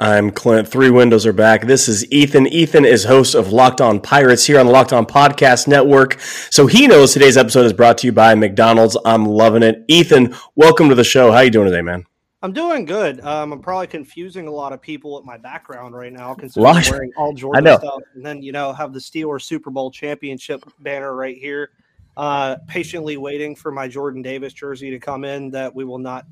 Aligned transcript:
I'm 0.00 0.30
Clint. 0.30 0.68
Three 0.68 0.90
windows 0.90 1.26
are 1.26 1.32
back. 1.32 1.66
This 1.66 1.88
is 1.88 2.08
Ethan. 2.12 2.46
Ethan 2.46 2.84
is 2.84 3.02
host 3.02 3.34
of 3.34 3.52
Locked 3.52 3.80
On 3.80 3.98
Pirates 3.98 4.46
here 4.46 4.60
on 4.60 4.66
the 4.66 4.72
Locked 4.72 4.92
On 4.92 5.04
Podcast 5.04 5.66
Network. 5.66 6.20
So 6.20 6.68
he 6.68 6.86
knows 6.86 7.12
today's 7.12 7.36
episode 7.36 7.66
is 7.66 7.72
brought 7.72 7.98
to 7.98 8.06
you 8.06 8.12
by 8.12 8.36
McDonald's. 8.36 8.96
I'm 9.04 9.24
loving 9.26 9.64
it. 9.64 9.84
Ethan, 9.88 10.36
welcome 10.54 10.88
to 10.88 10.94
the 10.94 11.02
show. 11.02 11.32
How 11.32 11.40
you 11.40 11.50
doing 11.50 11.66
today, 11.66 11.82
man? 11.82 12.06
I'm 12.42 12.52
doing 12.52 12.84
good. 12.84 13.18
Um, 13.22 13.52
I'm 13.52 13.60
probably 13.60 13.88
confusing 13.88 14.46
a 14.46 14.52
lot 14.52 14.72
of 14.72 14.80
people 14.80 15.16
with 15.16 15.24
my 15.24 15.36
background 15.36 15.96
right 15.96 16.12
now, 16.12 16.32
considering 16.32 16.76
I'm 16.76 16.90
wearing 16.92 17.12
all 17.16 17.32
Jordan 17.34 17.64
stuff, 17.64 18.02
and 18.14 18.24
then 18.24 18.40
you 18.40 18.52
know 18.52 18.72
have 18.72 18.92
the 18.92 19.00
Steelers 19.00 19.42
Super 19.42 19.70
Bowl 19.70 19.90
championship 19.90 20.62
banner 20.78 21.12
right 21.12 21.36
here. 21.36 21.70
Uh, 22.16 22.54
patiently 22.68 23.16
waiting 23.16 23.56
for 23.56 23.72
my 23.72 23.88
Jordan 23.88 24.22
Davis 24.22 24.52
jersey 24.52 24.90
to 24.90 25.00
come 25.00 25.24
in. 25.24 25.50
That 25.50 25.74
we 25.74 25.82
will 25.82 25.98
not 25.98 26.24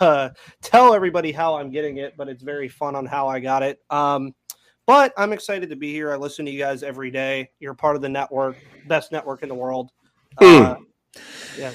uh, 0.00 0.30
tell 0.62 0.94
everybody 0.94 1.32
how 1.32 1.56
I'm 1.56 1.70
getting 1.70 1.98
it, 1.98 2.16
but 2.16 2.28
it's 2.28 2.42
very 2.42 2.68
fun 2.68 2.94
on 2.96 3.06
how 3.06 3.28
I 3.28 3.40
got 3.40 3.62
it. 3.62 3.80
Um, 3.90 4.34
but 4.86 5.12
I'm 5.16 5.32
excited 5.32 5.70
to 5.70 5.76
be 5.76 5.92
here. 5.92 6.12
I 6.12 6.16
listen 6.16 6.44
to 6.44 6.50
you 6.50 6.58
guys 6.58 6.82
every 6.82 7.10
day. 7.10 7.50
You're 7.58 7.74
part 7.74 7.96
of 7.96 8.02
the 8.02 8.08
network, 8.08 8.56
best 8.86 9.12
network 9.12 9.42
in 9.42 9.48
the 9.48 9.54
world. 9.54 9.90
Uh, 10.38 10.76
yeah. 11.58 11.72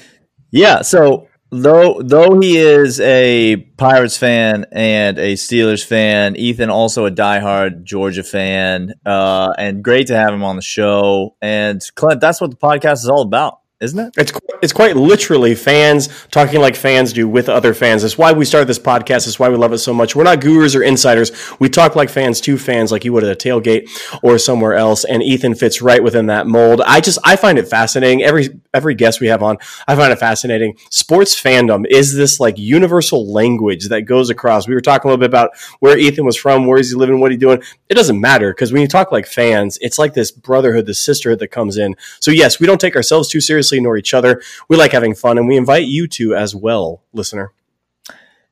Yeah. 0.52 0.81
So 0.81 1.27
though 1.52 1.99
though 2.03 2.39
he 2.39 2.57
is 2.57 2.99
a 2.99 3.55
Pirates 3.77 4.17
fan 4.17 4.65
and 4.71 5.17
a 5.17 5.33
Steelers 5.33 5.83
fan, 5.83 6.35
Ethan 6.35 6.69
also 6.69 7.05
a 7.05 7.11
diehard 7.11 7.83
Georgia 7.83 8.23
fan, 8.23 8.93
uh, 9.05 9.53
and 9.57 9.83
great 9.83 10.07
to 10.07 10.15
have 10.15 10.33
him 10.33 10.43
on 10.43 10.55
the 10.55 10.61
show. 10.61 11.35
And 11.41 11.81
Clint, 11.95 12.21
that's 12.21 12.41
what 12.41 12.52
the 12.52 12.57
podcast 12.57 12.97
is 12.97 13.09
all 13.09 13.21
about 13.21 13.58
isn't 13.81 13.99
it? 13.99 14.13
It's 14.17 14.33
it's 14.61 14.73
quite 14.73 14.97
literally 14.97 15.55
fans 15.55 16.09
talking 16.31 16.59
like 16.59 16.75
fans 16.75 17.13
do 17.13 17.30
with 17.30 17.47
other 17.47 17.73
fans. 17.73 18.02
That's 18.02 18.17
why 18.17 18.33
we 18.33 18.44
started 18.44 18.67
this 18.67 18.80
podcast. 18.80 19.25
That's 19.25 19.39
why 19.39 19.47
we 19.47 19.55
love 19.55 19.71
it 19.71 19.77
so 19.77 19.94
much. 19.94 20.16
We're 20.16 20.23
not 20.23 20.41
gurus 20.41 20.75
or 20.75 20.83
insiders. 20.83 21.31
We 21.59 21.69
talk 21.69 21.95
like 21.95 22.09
fans 22.09 22.41
to 22.41 22.58
fans, 22.58 22.91
like 22.91 23.05
you 23.05 23.13
would 23.13 23.23
at 23.23 23.31
a 23.31 23.36
tailgate 23.49 23.89
or 24.21 24.38
somewhere 24.38 24.73
else. 24.73 25.05
And 25.05 25.23
Ethan 25.23 25.55
fits 25.55 25.81
right 25.81 26.03
within 26.03 26.25
that 26.25 26.45
mold. 26.45 26.81
I 26.81 26.99
just 26.99 27.19
I 27.23 27.38
find 27.38 27.58
it 27.58 27.69
fascinating. 27.69 28.21
Every 28.21 28.49
every 28.73 28.95
guest 28.95 29.21
we 29.21 29.27
have 29.27 29.41
on, 29.41 29.58
I 29.88 29.95
find 29.95 30.11
it 30.11 30.19
fascinating. 30.19 30.77
Sports 30.89 31.41
fandom 31.41 31.86
is 31.89 32.14
this 32.14 32.39
like 32.39 32.58
universal 32.58 33.31
language 33.31 33.88
that 33.88 34.02
goes 34.02 34.30
across. 34.30 34.67
We 34.67 34.75
were 34.75 34.81
talking 34.81 35.09
a 35.09 35.14
little 35.14 35.21
bit 35.21 35.30
about 35.30 35.52
where 35.80 35.97
Ethan 35.97 36.25
was 36.25 36.36
from, 36.36 36.67
where 36.67 36.80
is 36.80 36.89
he 36.89 36.97
living, 36.97 37.21
what 37.21 37.31
he 37.31 37.38
doing. 37.38 37.64
It 37.88 37.93
doesn't 37.93 38.19
matter 38.19 38.52
because 38.52 38.73
when 38.73 38.81
you 38.81 38.89
talk 38.89 39.14
like 39.14 39.25
fans, 39.25 39.77
it's 39.81 39.97
like 39.97 40.14
this 40.14 40.31
brotherhood, 40.31 40.86
this 40.86 41.03
sisterhood 41.03 41.39
that 41.39 41.47
comes 41.47 41.77
in. 41.77 41.95
So 42.19 42.31
yes, 42.31 42.59
we 42.59 42.67
don't 42.67 42.81
take 42.81 42.97
ourselves 42.97 43.30
too 43.30 43.39
seriously 43.39 43.68
seriously 43.69 43.79
nor 43.81 43.97
each 43.97 44.13
other. 44.13 44.41
We 44.67 44.77
like 44.77 44.91
having 44.91 45.15
fun, 45.15 45.37
and 45.37 45.47
we 45.47 45.57
invite 45.57 45.85
you 45.85 46.07
to 46.09 46.35
as 46.35 46.55
well, 46.55 47.03
listener. 47.13 47.53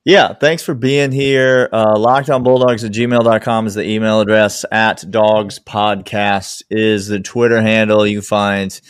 Yeah, 0.05 0.33
thanks 0.33 0.63
for 0.63 0.73
being 0.73 1.11
here. 1.11 1.67
Uh, 1.73 1.95
LockedOnBulldogs 1.95 2.85
at 2.85 2.93
gmail.com 2.93 3.67
is 3.67 3.73
the 3.73 3.83
email 3.83 4.21
address. 4.21 4.63
At 4.71 5.03
Dogs 5.11 5.59
Podcast 5.59 6.63
is 6.69 7.07
the 7.07 7.19
Twitter 7.19 7.61
handle. 7.61 8.07
You 8.07 8.19
can 8.19 8.25
find 8.25 8.81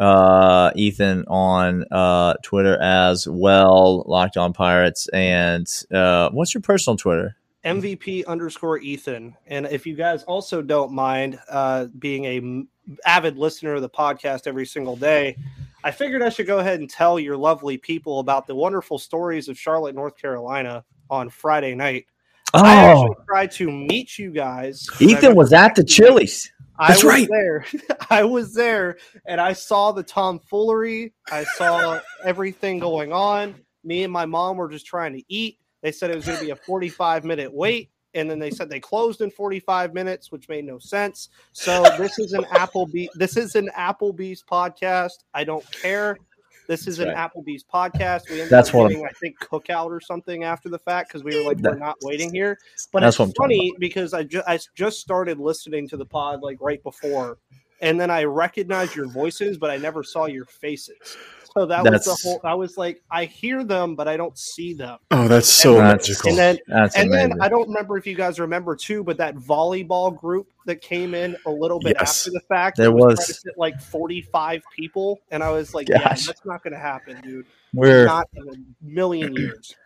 uh, 0.00 0.72
Ethan 0.74 1.26
on 1.28 1.84
uh, 1.92 2.34
Twitter 2.42 2.76
as 2.82 3.28
well, 3.28 4.02
Locked 4.08 4.36
On 4.36 4.52
Pirates. 4.52 5.06
And 5.12 5.68
uh, 5.92 6.30
what's 6.30 6.54
your 6.54 6.62
personal 6.62 6.96
Twitter? 6.96 7.36
MVP 7.64 8.26
underscore 8.26 8.78
Ethan. 8.78 9.36
And 9.46 9.66
if 9.66 9.86
you 9.86 9.94
guys 9.94 10.24
also 10.24 10.60
don't 10.60 10.92
mind 10.92 11.38
uh, 11.48 11.86
being 11.96 12.24
a 12.24 12.66
avid 13.06 13.38
listener 13.38 13.74
of 13.74 13.82
the 13.82 13.88
podcast 13.88 14.46
every 14.46 14.66
single 14.66 14.96
day, 14.96 15.36
I 15.84 15.90
figured 15.90 16.22
I 16.22 16.30
should 16.30 16.46
go 16.46 16.60
ahead 16.60 16.80
and 16.80 16.88
tell 16.88 17.20
your 17.20 17.36
lovely 17.36 17.76
people 17.76 18.18
about 18.18 18.46
the 18.46 18.54
wonderful 18.54 18.98
stories 18.98 19.50
of 19.50 19.58
Charlotte, 19.58 19.94
North 19.94 20.16
Carolina 20.16 20.82
on 21.10 21.28
Friday 21.28 21.74
night. 21.74 22.06
Oh. 22.54 22.64
I 22.64 22.74
actually 22.76 23.16
tried 23.28 23.50
to 23.52 23.70
meet 23.70 24.18
you 24.18 24.30
guys. 24.30 24.88
Ethan 24.98 25.34
was 25.34 25.52
at 25.52 25.74
the 25.74 25.84
Chili's. 25.84 26.50
That's 26.78 27.04
right. 27.04 27.28
There, 27.30 27.66
I 28.10 28.24
was 28.24 28.54
there, 28.54 28.96
and 29.26 29.38
I 29.38 29.52
saw 29.52 29.92
the 29.92 30.02
tomfoolery. 30.02 31.12
I 31.30 31.44
saw 31.44 32.00
everything 32.24 32.78
going 32.78 33.12
on. 33.12 33.54
Me 33.84 34.04
and 34.04 34.12
my 34.12 34.24
mom 34.24 34.56
were 34.56 34.70
just 34.70 34.86
trying 34.86 35.12
to 35.12 35.22
eat. 35.28 35.58
They 35.82 35.92
said 35.92 36.10
it 36.10 36.16
was 36.16 36.24
going 36.24 36.38
to 36.38 36.44
be 36.44 36.50
a 36.50 36.56
45 36.56 37.24
minute 37.24 37.52
wait 37.52 37.90
and 38.14 38.30
then 38.30 38.38
they 38.38 38.50
said 38.50 38.68
they 38.68 38.80
closed 38.80 39.20
in 39.20 39.30
45 39.30 39.94
minutes, 39.94 40.30
which 40.30 40.48
made 40.48 40.64
no 40.64 40.78
sense. 40.78 41.30
So 41.52 41.82
this 41.98 42.18
is 42.18 42.32
an 42.32 42.44
Applebee. 42.44 43.08
This 43.14 43.36
is 43.36 43.54
an 43.54 43.70
Applebee's 43.76 44.42
podcast. 44.42 45.24
I 45.34 45.44
don't 45.44 45.68
care. 45.72 46.16
This 46.66 46.86
is 46.86 46.96
That's 46.96 47.10
an 47.10 47.14
right. 47.14 47.30
Applebee's 47.30 47.64
podcast. 47.64 48.30
We 48.30 48.36
ended 48.36 48.50
That's 48.50 48.70
up 48.70 48.88
getting, 48.88 49.04
I 49.04 49.10
think, 49.20 49.38
cookout 49.38 49.90
or 49.90 50.00
something 50.00 50.44
after 50.44 50.68
the 50.68 50.78
fact 50.78 51.10
because 51.10 51.22
we 51.22 51.36
were 51.36 51.42
like, 51.42 51.58
we're 51.58 51.74
not 51.74 51.96
waiting 52.02 52.32
here. 52.32 52.58
But 52.92 53.00
That's 53.00 53.20
it's 53.20 53.32
funny 53.36 53.74
because 53.78 54.14
I, 54.14 54.22
ju- 54.22 54.42
I 54.46 54.58
just 54.74 55.00
started 55.00 55.38
listening 55.38 55.88
to 55.88 55.96
the 55.96 56.06
pod 56.06 56.42
like 56.42 56.58
right 56.60 56.82
before, 56.82 57.38
and 57.84 58.00
then 58.00 58.10
I 58.10 58.24
recognized 58.24 58.96
your 58.96 59.06
voices, 59.06 59.58
but 59.58 59.70
I 59.70 59.76
never 59.76 60.02
saw 60.02 60.26
your 60.26 60.46
faces. 60.46 61.16
So 61.52 61.66
that 61.66 61.84
that's, 61.84 62.08
was 62.08 62.20
the 62.20 62.28
whole. 62.28 62.40
I 62.42 62.54
was 62.54 62.76
like, 62.76 63.00
I 63.12 63.26
hear 63.26 63.62
them, 63.62 63.94
but 63.94 64.08
I 64.08 64.16
don't 64.16 64.36
see 64.36 64.74
them. 64.74 64.98
Oh, 65.12 65.28
that's 65.28 65.48
so 65.48 65.74
and, 65.74 65.84
magical. 65.84 66.30
And 66.30 66.38
then, 66.38 66.58
that's 66.66 66.96
and 66.96 67.08
amazing. 67.10 67.28
then 67.28 67.40
I 67.40 67.48
don't 67.48 67.68
remember 67.68 67.96
if 67.96 68.08
you 68.08 68.16
guys 68.16 68.40
remember 68.40 68.74
too, 68.74 69.04
but 69.04 69.16
that 69.18 69.36
volleyball 69.36 70.18
group 70.18 70.48
that 70.66 70.80
came 70.80 71.14
in 71.14 71.36
a 71.46 71.50
little 71.50 71.78
bit 71.78 71.96
yes. 72.00 72.26
after 72.26 72.32
the 72.32 72.40
fact. 72.48 72.76
There 72.78 72.90
was, 72.90 73.18
was 73.18 73.44
like 73.56 73.80
forty-five 73.80 74.64
people, 74.74 75.20
and 75.30 75.44
I 75.44 75.50
was 75.50 75.74
like, 75.74 75.86
Gosh. 75.86 76.00
yeah, 76.00 76.08
that's 76.08 76.44
not 76.44 76.64
going 76.64 76.72
to 76.72 76.80
happen, 76.80 77.20
dude. 77.20 77.46
We're 77.72 78.06
not 78.06 78.28
in 78.34 78.48
a 78.48 78.84
million 78.84 79.36
years. 79.36 79.76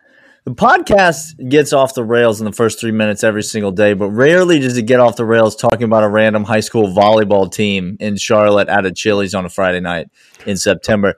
The 0.49 0.55
podcast 0.55 1.47
gets 1.47 1.73
off 1.73 1.93
the 1.93 2.03
rails 2.03 2.41
in 2.41 2.45
the 2.45 2.51
first 2.51 2.79
three 2.79 2.89
minutes 2.91 3.23
every 3.23 3.43
single 3.43 3.71
day, 3.71 3.93
but 3.93 4.09
rarely 4.09 4.57
does 4.57 4.77
it 4.77 4.87
get 4.87 4.99
off 4.99 5.15
the 5.15 5.23
rails 5.23 5.55
talking 5.55 5.83
about 5.83 6.03
a 6.03 6.09
random 6.09 6.43
high 6.43 6.61
school 6.61 6.87
volleyball 6.87 7.53
team 7.53 7.97
in 7.99 8.17
Charlotte 8.17 8.67
at 8.67 8.83
a 8.83 8.91
Chili's 8.91 9.35
on 9.35 9.45
a 9.45 9.49
Friday 9.49 9.79
night 9.79 10.07
in 10.47 10.57
September. 10.57 11.13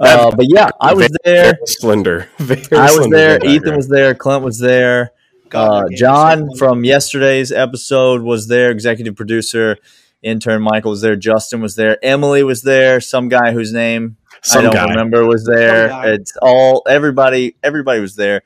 Uh, 0.00 0.30
but 0.34 0.46
yeah, 0.48 0.70
I 0.80 0.94
was 0.94 1.14
there. 1.24 1.58
Slender. 1.66 2.30
Very 2.38 2.62
I 2.72 2.90
was 2.90 3.06
there. 3.08 3.44
Ethan 3.44 3.76
was 3.76 3.88
there. 3.90 4.14
Clint 4.14 4.42
was 4.42 4.58
there. 4.58 5.10
Uh, 5.52 5.84
John 5.94 6.48
from 6.56 6.82
yesterday's 6.82 7.52
episode 7.52 8.22
was 8.22 8.48
there. 8.48 8.70
Executive 8.70 9.14
producer, 9.14 9.76
intern 10.22 10.62
Michael 10.62 10.92
was 10.92 11.02
there. 11.02 11.16
Justin 11.16 11.60
was 11.60 11.76
there. 11.76 12.02
Emily 12.02 12.42
was 12.44 12.62
there. 12.62 13.02
Some 13.02 13.28
guy 13.28 13.52
whose 13.52 13.74
name 13.74 14.16
Some 14.40 14.60
I 14.60 14.62
don't 14.62 14.72
guy. 14.72 14.88
remember 14.88 15.26
was 15.26 15.44
there. 15.44 16.14
It's 16.14 16.34
all 16.40 16.82
everybody. 16.88 17.56
Everybody 17.62 18.00
was 18.00 18.16
there 18.16 18.40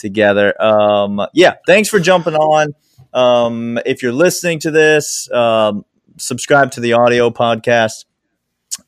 together. 0.00 0.60
Um, 0.60 1.24
yeah, 1.32 1.54
thanks 1.66 1.88
for 1.88 2.00
jumping 2.00 2.34
on. 2.34 2.74
Um, 3.12 3.78
if 3.86 4.02
you're 4.02 4.12
listening 4.12 4.58
to 4.60 4.70
this, 4.70 5.30
um, 5.30 5.84
subscribe 6.16 6.72
to 6.72 6.80
the 6.80 6.94
audio 6.94 7.30
podcast. 7.30 8.04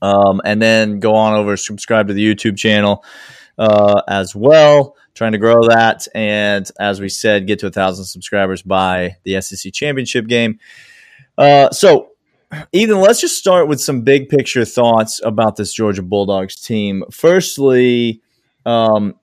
Um, 0.00 0.40
and 0.44 0.60
then 0.60 1.00
go 1.00 1.14
on 1.14 1.34
over, 1.34 1.56
subscribe 1.56 2.08
to 2.08 2.14
the 2.14 2.34
YouTube 2.34 2.56
channel 2.56 3.04
uh, 3.58 4.02
as 4.08 4.34
well. 4.34 4.96
Trying 5.14 5.32
to 5.32 5.38
grow 5.38 5.68
that, 5.68 6.08
and 6.14 6.68
as 6.80 6.98
we 6.98 7.10
said, 7.10 7.46
get 7.46 7.58
to 7.58 7.66
a 7.66 7.70
thousand 7.70 8.06
subscribers 8.06 8.62
by 8.62 9.16
the 9.24 9.42
SEC 9.42 9.70
championship 9.70 10.26
game. 10.26 10.58
Uh, 11.36 11.70
so, 11.70 12.12
Ethan, 12.72 12.98
let's 12.98 13.20
just 13.20 13.36
start 13.36 13.68
with 13.68 13.78
some 13.78 14.02
big 14.02 14.30
picture 14.30 14.64
thoughts 14.64 15.20
about 15.22 15.56
this 15.56 15.74
Georgia 15.74 16.02
Bulldogs 16.02 16.56
team. 16.56 17.04
Firstly, 17.10 18.22
um, 18.64 19.14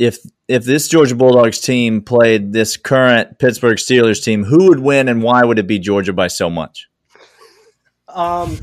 if 0.00 0.18
if 0.48 0.64
this 0.64 0.88
Georgia 0.88 1.14
Bulldogs 1.14 1.60
team 1.60 2.00
played 2.00 2.54
this 2.54 2.78
current 2.78 3.38
Pittsburgh 3.38 3.76
Steelers 3.76 4.24
team, 4.24 4.42
who 4.42 4.68
would 4.68 4.80
win, 4.80 5.08
and 5.08 5.22
why 5.22 5.44
would 5.44 5.58
it 5.58 5.66
be 5.66 5.78
Georgia 5.78 6.14
by 6.14 6.26
so 6.26 6.48
much? 6.48 6.88
Um, 8.08 8.58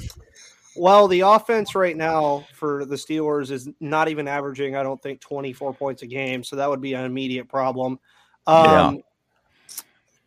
well, 0.75 1.07
the 1.07 1.21
offense 1.21 1.75
right 1.75 1.95
now 1.95 2.47
for 2.53 2.85
the 2.85 2.95
Steelers 2.95 3.51
is 3.51 3.69
not 3.79 4.09
even 4.09 4.27
averaging, 4.27 4.75
I 4.75 4.81
don't 4.81 5.01
think, 5.01 5.21
24 5.21 5.75
points 5.75 6.01
a 6.01 6.07
game. 6.07 6.43
So 6.43 6.55
that 6.55 6.67
would 6.67 6.81
be 6.81 6.95
an 6.95 7.05
immediate 7.05 7.47
problem. 7.47 7.99
Um, 8.47 8.65
yeah. 8.65 8.93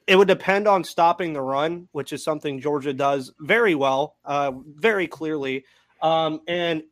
It 0.06 0.16
would 0.16 0.28
depend 0.28 0.68
on 0.68 0.84
stopping 0.84 1.32
the 1.32 1.42
run, 1.42 1.88
which 1.90 2.12
is 2.12 2.22
something 2.22 2.60
Georgia 2.60 2.92
does 2.92 3.32
very 3.40 3.74
well, 3.74 4.14
uh, 4.24 4.52
very 4.76 5.08
clearly. 5.08 5.64
Um, 6.02 6.40
and 6.46 6.84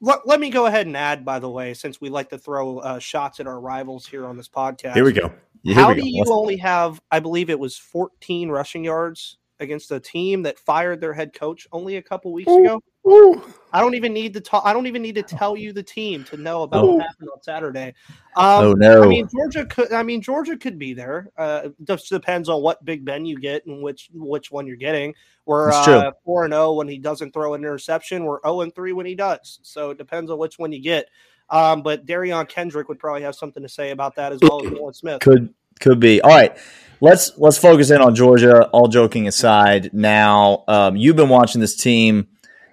let, 0.00 0.26
let 0.26 0.40
me 0.40 0.50
go 0.50 0.66
ahead 0.66 0.86
and 0.86 0.96
add, 0.96 1.24
by 1.24 1.38
the 1.38 1.50
way, 1.50 1.74
since 1.74 2.00
we 2.00 2.08
like 2.08 2.30
to 2.30 2.38
throw 2.38 2.78
uh, 2.78 2.98
shots 2.98 3.40
at 3.40 3.46
our 3.46 3.60
rivals 3.60 4.06
here 4.06 4.26
on 4.26 4.36
this 4.36 4.48
podcast. 4.48 4.94
Here 4.94 5.04
we 5.04 5.12
go. 5.12 5.32
Here 5.62 5.74
How 5.74 5.88
we 5.88 5.96
do 5.96 6.00
go. 6.00 6.06
you 6.06 6.20
Let's... 6.20 6.30
only 6.30 6.56
have, 6.56 7.00
I 7.10 7.20
believe 7.20 7.50
it 7.50 7.58
was 7.58 7.76
14 7.76 8.48
rushing 8.48 8.84
yards 8.84 9.38
against 9.58 9.90
a 9.90 10.00
team 10.00 10.42
that 10.42 10.58
fired 10.58 11.00
their 11.00 11.12
head 11.12 11.34
coach 11.34 11.68
only 11.70 11.96
a 11.96 12.02
couple 12.02 12.32
weeks 12.32 12.50
ago. 12.50 12.82
Ooh. 13.06 13.42
I 13.72 13.80
don't 13.80 13.94
even 13.94 14.12
need 14.12 14.34
to 14.34 14.40
talk. 14.40 14.62
I 14.66 14.72
don't 14.72 14.86
even 14.86 15.00
need 15.00 15.14
to 15.14 15.22
tell 15.22 15.56
you 15.56 15.72
the 15.72 15.82
team 15.82 16.24
to 16.24 16.36
know 16.36 16.62
about 16.64 16.84
Ooh. 16.84 16.94
what 16.94 17.06
happened 17.06 17.28
on 17.32 17.42
Saturday. 17.42 17.94
Um, 18.36 18.64
oh 18.64 18.72
no! 18.72 19.04
I 19.04 19.06
mean 19.06 19.28
Georgia 19.28 19.64
could. 19.64 19.92
I 19.92 20.02
mean 20.02 20.20
Georgia 20.20 20.56
could 20.56 20.78
be 20.78 20.92
there. 20.92 21.30
Uh, 21.38 21.68
just 21.84 22.08
depends 22.08 22.48
on 22.48 22.62
what 22.62 22.84
Big 22.84 23.04
Ben 23.04 23.24
you 23.24 23.38
get 23.38 23.64
and 23.66 23.82
which 23.82 24.10
which 24.12 24.50
one 24.50 24.66
you're 24.66 24.76
getting. 24.76 25.14
We're 25.46 25.70
uh, 25.70 26.12
four 26.24 26.44
and 26.44 26.52
zero 26.52 26.66
oh 26.66 26.74
when 26.74 26.88
he 26.88 26.98
doesn't 26.98 27.32
throw 27.32 27.54
an 27.54 27.60
interception. 27.60 28.24
We're 28.24 28.40
zero 28.42 28.62
and 28.62 28.74
three 28.74 28.92
when 28.92 29.06
he 29.06 29.14
does. 29.14 29.60
So 29.62 29.90
it 29.90 29.98
depends 29.98 30.30
on 30.30 30.38
which 30.38 30.58
one 30.58 30.72
you 30.72 30.82
get. 30.82 31.06
Um, 31.48 31.82
but 31.82 32.06
Derion 32.06 32.48
Kendrick 32.48 32.88
would 32.88 32.98
probably 32.98 33.22
have 33.22 33.34
something 33.34 33.62
to 33.62 33.68
say 33.68 33.90
about 33.90 34.16
that 34.16 34.32
as 34.32 34.40
well 34.42 34.64
as 34.64 34.72
Nolan 34.72 34.94
Smith. 34.94 35.20
Could 35.20 35.54
could 35.80 36.00
be. 36.00 36.20
All 36.20 36.30
right. 36.30 36.56
Let's 37.00 37.32
let's 37.38 37.56
focus 37.56 37.90
in 37.90 38.00
on 38.00 38.14
Georgia. 38.14 38.66
All 38.68 38.88
joking 38.88 39.26
aside, 39.26 39.94
now 39.94 40.64
um, 40.68 40.96
you've 40.96 41.16
been 41.16 41.30
watching 41.30 41.60
this 41.60 41.76
team 41.76 42.28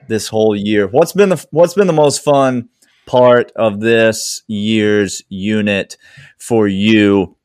this 0.07 0.27
whole 0.27 0.55
year. 0.55 0.87
What's 0.87 1.13
been 1.13 1.29
the 1.29 1.45
what's 1.51 1.73
been 1.73 1.87
the 1.87 1.93
most 1.93 2.23
fun 2.23 2.69
part 3.05 3.51
of 3.55 3.79
this 3.79 4.43
year's 4.47 5.21
unit 5.29 5.97
for 6.37 6.67
you? 6.67 7.35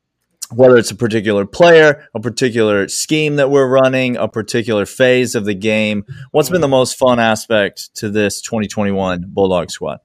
Whether 0.50 0.76
it's 0.76 0.90
a 0.90 0.96
particular 0.96 1.46
player, 1.46 2.06
a 2.14 2.20
particular 2.20 2.86
scheme 2.88 3.36
that 3.36 3.50
we're 3.50 3.68
running, 3.68 4.16
a 4.16 4.28
particular 4.28 4.84
phase 4.84 5.34
of 5.34 5.46
the 5.46 5.54
game, 5.54 6.04
what's 6.30 6.50
been 6.50 6.60
the 6.60 6.68
most 6.68 6.98
fun 6.98 7.18
aspect 7.18 7.94
to 7.96 8.10
this 8.10 8.42
2021 8.42 9.24
Bulldog 9.28 9.70
squad? 9.70 10.00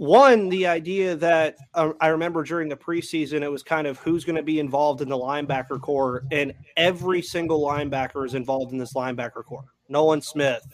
one 0.00 0.48
the 0.48 0.66
idea 0.66 1.14
that 1.14 1.56
uh, 1.74 1.92
i 2.00 2.06
remember 2.06 2.42
during 2.42 2.70
the 2.70 2.76
preseason 2.76 3.42
it 3.42 3.50
was 3.50 3.62
kind 3.62 3.86
of 3.86 3.98
who's 3.98 4.24
going 4.24 4.34
to 4.34 4.42
be 4.42 4.58
involved 4.58 5.02
in 5.02 5.10
the 5.10 5.16
linebacker 5.16 5.78
corps 5.78 6.24
and 6.32 6.54
every 6.74 7.20
single 7.20 7.60
linebacker 7.60 8.24
is 8.24 8.32
involved 8.32 8.72
in 8.72 8.78
this 8.78 8.94
linebacker 8.94 9.44
corps 9.44 9.66
nolan 9.90 10.22
smith 10.22 10.64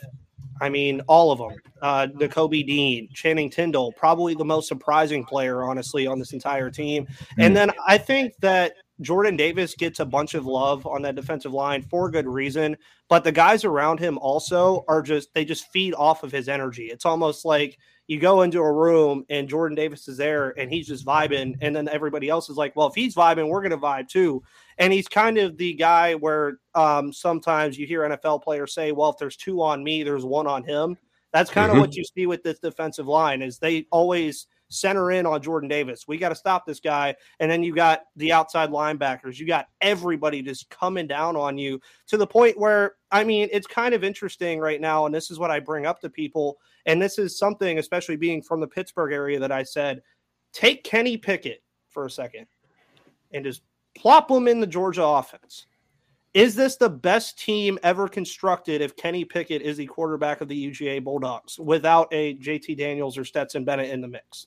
i 0.60 0.68
mean 0.68 1.00
all 1.08 1.30
of 1.30 1.38
them 1.38 1.56
uh 1.82 2.06
Nakobe 2.06 2.66
dean 2.66 3.08
channing 3.12 3.50
tindall 3.50 3.92
probably 3.92 4.34
the 4.34 4.44
most 4.44 4.68
surprising 4.68 5.24
player 5.24 5.64
honestly 5.64 6.06
on 6.06 6.18
this 6.18 6.32
entire 6.32 6.70
team. 6.70 7.06
And 7.38 7.56
then 7.56 7.70
i 7.86 7.98
think 7.98 8.34
that 8.40 8.74
Jordan 9.00 9.36
Davis 9.36 9.74
gets 9.74 10.00
a 10.00 10.06
bunch 10.06 10.34
of 10.34 10.46
love 10.46 10.86
on 10.86 11.02
that 11.02 11.16
defensive 11.16 11.52
line 11.52 11.82
for 11.82 12.10
good 12.10 12.26
reason, 12.26 12.76
but 13.08 13.24
the 13.24 13.32
guys 13.32 13.64
around 13.64 13.98
him 13.98 14.16
also 14.18 14.84
are 14.88 15.02
just 15.02 15.32
they 15.34 15.44
just 15.44 15.70
feed 15.70 15.94
off 15.94 16.22
of 16.22 16.32
his 16.32 16.48
energy. 16.48 16.86
It's 16.86 17.04
almost 17.04 17.44
like 17.44 17.78
you 18.06 18.20
go 18.20 18.42
into 18.42 18.60
a 18.60 18.72
room 18.72 19.24
and 19.28 19.48
Jordan 19.48 19.74
Davis 19.74 20.06
is 20.08 20.16
there 20.16 20.58
and 20.58 20.70
he's 20.70 20.86
just 20.86 21.04
vibing, 21.04 21.56
and 21.60 21.74
then 21.74 21.88
everybody 21.88 22.28
else 22.28 22.48
is 22.48 22.56
like, 22.56 22.74
well, 22.76 22.86
if 22.86 22.94
he's 22.94 23.14
vibing, 23.14 23.48
we're 23.48 23.62
gonna 23.62 23.78
vibe 23.78 24.08
too. 24.08 24.42
And 24.78 24.92
he's 24.92 25.08
kind 25.08 25.38
of 25.38 25.56
the 25.56 25.74
guy 25.74 26.14
where 26.14 26.58
um, 26.74 27.12
sometimes 27.12 27.78
you 27.78 27.86
hear 27.86 28.02
NFL 28.02 28.42
players 28.42 28.74
say, 28.74 28.92
well, 28.92 29.10
if 29.10 29.18
there's 29.18 29.36
two 29.36 29.62
on 29.62 29.82
me, 29.82 30.02
there's 30.02 30.24
one 30.24 30.46
on 30.46 30.62
him. 30.62 30.96
That's 31.32 31.50
kind 31.50 31.70
mm-hmm. 31.70 31.80
of 31.80 31.86
what 31.86 31.96
you 31.96 32.04
see 32.04 32.26
with 32.26 32.42
this 32.42 32.58
defensive 32.58 33.06
line 33.06 33.42
is 33.42 33.58
they 33.58 33.86
always 33.90 34.46
center 34.68 35.12
in 35.12 35.26
on 35.26 35.42
Jordan 35.42 35.68
Davis. 35.68 36.08
We 36.08 36.18
got 36.18 36.30
to 36.30 36.34
stop 36.34 36.66
this 36.66 36.80
guy. 36.80 37.14
And 37.40 37.50
then 37.50 37.62
you 37.62 37.74
got 37.74 38.02
the 38.16 38.32
outside 38.32 38.70
linebackers. 38.70 39.38
You 39.38 39.46
got 39.46 39.68
everybody 39.80 40.42
just 40.42 40.68
coming 40.70 41.06
down 41.06 41.36
on 41.36 41.58
you 41.58 41.80
to 42.08 42.16
the 42.16 42.26
point 42.26 42.58
where, 42.58 42.94
I 43.10 43.24
mean, 43.24 43.48
it's 43.52 43.66
kind 43.66 43.94
of 43.94 44.04
interesting 44.04 44.58
right 44.58 44.80
now. 44.80 45.06
And 45.06 45.14
this 45.14 45.30
is 45.30 45.38
what 45.38 45.50
I 45.50 45.60
bring 45.60 45.86
up 45.86 46.00
to 46.00 46.10
people. 46.10 46.58
And 46.86 47.02
this 47.02 47.18
is 47.18 47.38
something, 47.38 47.78
especially 47.78 48.16
being 48.16 48.42
from 48.42 48.60
the 48.60 48.66
Pittsburgh 48.66 49.12
area, 49.12 49.38
that 49.40 49.52
I 49.52 49.62
said 49.62 50.02
take 50.52 50.84
Kenny 50.84 51.16
Pickett 51.16 51.62
for 51.88 52.06
a 52.06 52.10
second 52.10 52.46
and 53.32 53.44
just 53.44 53.62
plop 53.96 54.30
him 54.30 54.48
in 54.48 54.60
the 54.60 54.66
Georgia 54.66 55.04
offense. 55.04 55.66
Is 56.34 56.54
this 56.54 56.76
the 56.76 56.90
best 56.90 57.38
team 57.38 57.78
ever 57.82 58.08
constructed 58.08 58.82
if 58.82 58.94
Kenny 58.94 59.24
Pickett 59.24 59.62
is 59.62 59.78
the 59.78 59.86
quarterback 59.86 60.42
of 60.42 60.48
the 60.48 60.70
UGA 60.70 61.02
Bulldogs 61.02 61.58
without 61.58 62.08
a 62.12 62.34
JT 62.36 62.76
Daniels 62.76 63.16
or 63.16 63.24
Stetson 63.24 63.64
Bennett 63.64 63.90
in 63.90 64.02
the 64.02 64.08
mix? 64.08 64.46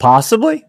Possibly. 0.00 0.64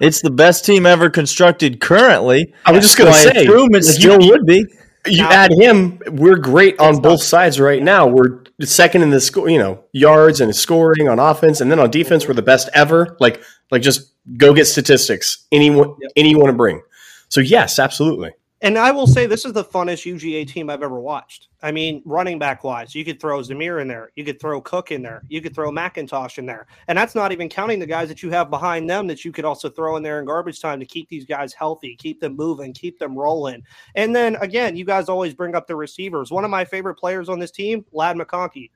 It's 0.00 0.20
the 0.20 0.30
best 0.30 0.64
team 0.64 0.86
ever 0.86 1.10
constructed 1.10 1.80
currently. 1.80 2.54
I 2.64 2.72
was 2.72 2.84
just 2.84 2.96
going 2.96 3.12
to 3.12 3.18
say, 3.18 3.44
improvement 3.44 3.84
still 3.84 4.22
you, 4.22 4.30
would 4.30 4.46
be. 4.46 4.64
You 5.06 5.22
now, 5.22 5.30
add 5.30 5.52
him, 5.52 6.00
we're 6.08 6.38
great 6.38 6.78
on 6.80 7.00
both 7.00 7.22
sides 7.22 7.60
right 7.60 7.82
now. 7.82 8.06
We're 8.06 8.42
second 8.64 9.02
in 9.02 9.10
the 9.10 9.20
score, 9.20 9.50
you 9.50 9.58
know, 9.58 9.84
yards 9.92 10.40
and 10.40 10.54
scoring 10.56 11.08
on 11.08 11.18
offense, 11.18 11.60
and 11.60 11.70
then 11.70 11.78
on 11.78 11.90
defense, 11.90 12.26
we're 12.26 12.34
the 12.34 12.42
best 12.42 12.70
ever. 12.72 13.16
Like, 13.20 13.42
like 13.70 13.82
just 13.82 14.12
go 14.38 14.54
get 14.54 14.64
statistics. 14.66 15.46
Anyone, 15.52 15.94
yep. 16.00 16.12
any 16.16 16.30
you 16.30 16.38
want 16.38 16.50
to 16.50 16.56
bring. 16.56 16.80
So 17.28 17.40
yes, 17.40 17.78
absolutely. 17.78 18.32
And 18.62 18.78
I 18.78 18.90
will 18.90 19.06
say 19.06 19.26
this 19.26 19.44
is 19.44 19.52
the 19.52 19.64
funnest 19.64 20.10
UGA 20.10 20.48
team 20.48 20.70
I've 20.70 20.82
ever 20.82 20.98
watched. 20.98 21.48
I 21.62 21.70
mean, 21.72 22.00
running 22.06 22.38
back 22.38 22.64
wise, 22.64 22.94
you 22.94 23.04
could 23.04 23.20
throw 23.20 23.40
Zamir 23.40 23.82
in 23.82 23.88
there, 23.88 24.12
you 24.16 24.24
could 24.24 24.40
throw 24.40 24.62
Cook 24.62 24.92
in 24.92 25.02
there, 25.02 25.22
you 25.28 25.42
could 25.42 25.54
throw 25.54 25.70
McIntosh 25.70 26.38
in 26.38 26.46
there. 26.46 26.66
And 26.88 26.96
that's 26.96 27.14
not 27.14 27.32
even 27.32 27.50
counting 27.50 27.78
the 27.78 27.86
guys 27.86 28.08
that 28.08 28.22
you 28.22 28.30
have 28.30 28.48
behind 28.48 28.88
them 28.88 29.06
that 29.08 29.26
you 29.26 29.32
could 29.32 29.44
also 29.44 29.68
throw 29.68 29.96
in 29.96 30.02
there 30.02 30.20
in 30.20 30.24
garbage 30.24 30.60
time 30.60 30.80
to 30.80 30.86
keep 30.86 31.08
these 31.10 31.26
guys 31.26 31.52
healthy, 31.52 31.96
keep 31.96 32.18
them 32.18 32.34
moving, 32.34 32.72
keep 32.72 32.98
them 32.98 33.14
rolling. 33.14 33.62
And 33.94 34.16
then 34.16 34.36
again, 34.36 34.74
you 34.74 34.86
guys 34.86 35.10
always 35.10 35.34
bring 35.34 35.54
up 35.54 35.66
the 35.66 35.76
receivers. 35.76 36.30
One 36.30 36.44
of 36.44 36.50
my 36.50 36.64
favorite 36.64 36.94
players 36.94 37.28
on 37.28 37.38
this 37.38 37.50
team, 37.50 37.84
Ladd 37.92 38.16
McConkey. 38.16 38.70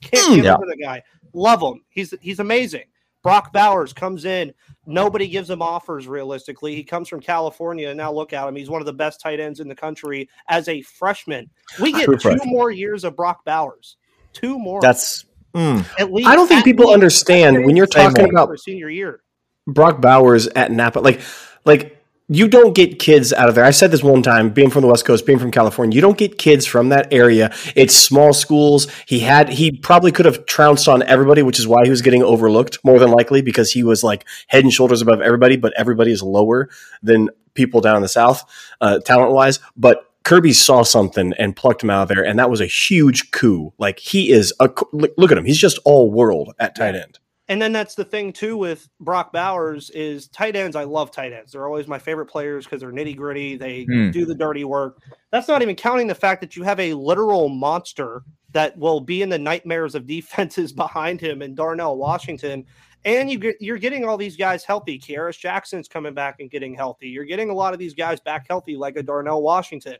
Can't 0.00 0.40
mm, 0.40 0.44
yeah. 0.44 0.56
the 0.56 0.76
guy. 0.80 1.02
Love 1.32 1.60
him. 1.60 1.82
He's 1.88 2.14
he's 2.20 2.38
amazing. 2.38 2.84
Brock 3.24 3.52
Bowers 3.52 3.92
comes 3.92 4.26
in. 4.26 4.52
Nobody 4.86 5.26
gives 5.26 5.48
him 5.50 5.62
offers 5.62 6.06
realistically. 6.06 6.76
He 6.76 6.84
comes 6.84 7.08
from 7.08 7.20
California, 7.20 7.88
and 7.88 7.96
now 7.96 8.12
look 8.12 8.34
at 8.34 8.46
him. 8.46 8.54
He's 8.54 8.68
one 8.68 8.82
of 8.82 8.86
the 8.86 8.92
best 8.92 9.18
tight 9.18 9.40
ends 9.40 9.58
in 9.58 9.66
the 9.66 9.74
country 9.74 10.28
as 10.48 10.68
a 10.68 10.82
freshman. 10.82 11.50
We 11.80 11.90
get 11.92 12.04
True 12.04 12.16
two 12.16 12.28
freshman. 12.28 12.48
more 12.50 12.70
years 12.70 13.02
of 13.02 13.16
Brock 13.16 13.44
Bowers. 13.44 13.96
Two 14.34 14.58
more. 14.58 14.80
That's 14.82 15.24
mm. 15.54 15.84
at 15.98 16.12
least. 16.12 16.28
I 16.28 16.36
don't 16.36 16.46
think 16.46 16.64
people 16.64 16.90
understand 16.90 17.64
when 17.64 17.74
you're 17.74 17.86
talking 17.86 18.28
about 18.28 18.56
senior 18.60 18.90
year. 18.90 19.22
Brock 19.66 20.02
Bowers 20.02 20.46
at 20.48 20.70
Napa, 20.70 20.98
like, 20.98 21.22
like 21.64 22.03
you 22.28 22.48
don't 22.48 22.74
get 22.74 22.98
kids 22.98 23.32
out 23.32 23.48
of 23.48 23.54
there. 23.54 23.64
I 23.64 23.70
said 23.70 23.90
this 23.90 24.02
one 24.02 24.22
time, 24.22 24.50
being 24.50 24.70
from 24.70 24.80
the 24.82 24.88
West 24.88 25.04
Coast, 25.04 25.26
being 25.26 25.38
from 25.38 25.50
California, 25.50 25.94
you 25.94 26.00
don't 26.00 26.16
get 26.16 26.38
kids 26.38 26.64
from 26.64 26.88
that 26.88 27.12
area. 27.12 27.52
It's 27.76 27.94
small 27.94 28.32
schools. 28.32 28.86
He 29.06 29.20
had, 29.20 29.50
he 29.50 29.72
probably 29.72 30.10
could 30.10 30.24
have 30.24 30.46
trounced 30.46 30.88
on 30.88 31.02
everybody, 31.02 31.42
which 31.42 31.58
is 31.58 31.68
why 31.68 31.84
he 31.84 31.90
was 31.90 32.00
getting 32.00 32.22
overlooked 32.22 32.78
more 32.82 32.98
than 32.98 33.10
likely 33.10 33.42
because 33.42 33.72
he 33.72 33.82
was 33.82 34.02
like 34.02 34.24
head 34.46 34.64
and 34.64 34.72
shoulders 34.72 35.02
above 35.02 35.20
everybody, 35.20 35.56
but 35.56 35.74
everybody 35.76 36.12
is 36.12 36.22
lower 36.22 36.70
than 37.02 37.28
people 37.52 37.82
down 37.82 37.96
in 37.96 38.02
the 38.02 38.08
South, 38.08 38.42
uh, 38.80 39.00
talent 39.00 39.32
wise. 39.32 39.60
But 39.76 40.10
Kirby 40.24 40.54
saw 40.54 40.82
something 40.82 41.34
and 41.38 41.54
plucked 41.54 41.82
him 41.82 41.90
out 41.90 42.04
of 42.04 42.08
there, 42.08 42.24
and 42.24 42.38
that 42.38 42.48
was 42.48 42.62
a 42.62 42.66
huge 42.66 43.30
coup. 43.32 43.74
Like 43.76 43.98
he 43.98 44.32
is 44.32 44.54
a 44.58 44.70
look 44.92 45.30
at 45.30 45.36
him; 45.36 45.44
he's 45.44 45.58
just 45.58 45.78
all 45.84 46.10
world 46.10 46.54
at 46.58 46.74
tight 46.74 46.94
end. 46.94 47.18
And 47.48 47.60
then 47.60 47.72
that's 47.72 47.94
the 47.94 48.04
thing 48.04 48.32
too 48.32 48.56
with 48.56 48.88
Brock 49.00 49.32
Bowers 49.32 49.90
is 49.90 50.28
tight 50.28 50.56
ends. 50.56 50.76
I 50.76 50.84
love 50.84 51.10
tight 51.10 51.32
ends. 51.32 51.52
They're 51.52 51.66
always 51.66 51.86
my 51.86 51.98
favorite 51.98 52.26
players 52.26 52.64
because 52.64 52.80
they're 52.80 52.92
nitty 52.92 53.16
gritty. 53.16 53.56
They 53.56 53.84
mm. 53.84 54.12
do 54.12 54.24
the 54.24 54.34
dirty 54.34 54.64
work. 54.64 55.02
That's 55.30 55.48
not 55.48 55.60
even 55.60 55.76
counting 55.76 56.06
the 56.06 56.14
fact 56.14 56.40
that 56.40 56.56
you 56.56 56.62
have 56.62 56.80
a 56.80 56.94
literal 56.94 57.50
monster 57.50 58.22
that 58.52 58.76
will 58.78 59.00
be 59.00 59.20
in 59.20 59.28
the 59.28 59.38
nightmares 59.38 59.94
of 59.94 60.06
defenses 60.06 60.72
behind 60.72 61.20
him 61.20 61.42
and 61.42 61.54
Darnell 61.54 61.98
Washington. 61.98 62.64
And 63.04 63.30
you 63.30 63.38
get, 63.38 63.56
you're 63.60 63.76
getting 63.76 64.06
all 64.06 64.16
these 64.16 64.36
guys 64.36 64.64
healthy. 64.64 64.98
Kearis 64.98 65.38
Jackson's 65.38 65.88
coming 65.88 66.14
back 66.14 66.36
and 66.40 66.50
getting 66.50 66.74
healthy. 66.74 67.08
You're 67.08 67.26
getting 67.26 67.50
a 67.50 67.54
lot 67.54 67.74
of 67.74 67.78
these 67.78 67.92
guys 67.92 68.20
back 68.20 68.46
healthy, 68.48 68.76
like 68.76 68.96
a 68.96 69.02
Darnell 69.02 69.42
Washington. 69.42 69.96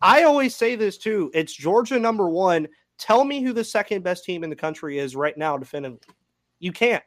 I 0.00 0.22
always 0.22 0.54
say 0.54 0.76
this 0.76 0.96
too. 0.96 1.30
It's 1.34 1.52
Georgia 1.52 1.98
number 1.98 2.30
one. 2.30 2.68
Tell 2.98 3.24
me 3.24 3.42
who 3.42 3.52
the 3.52 3.64
second 3.64 4.02
best 4.02 4.24
team 4.24 4.42
in 4.42 4.50
the 4.50 4.56
country 4.56 4.98
is 4.98 5.14
right 5.14 5.36
now, 5.36 5.58
definitively. 5.58 6.14
You 6.58 6.72
can't. 6.72 7.04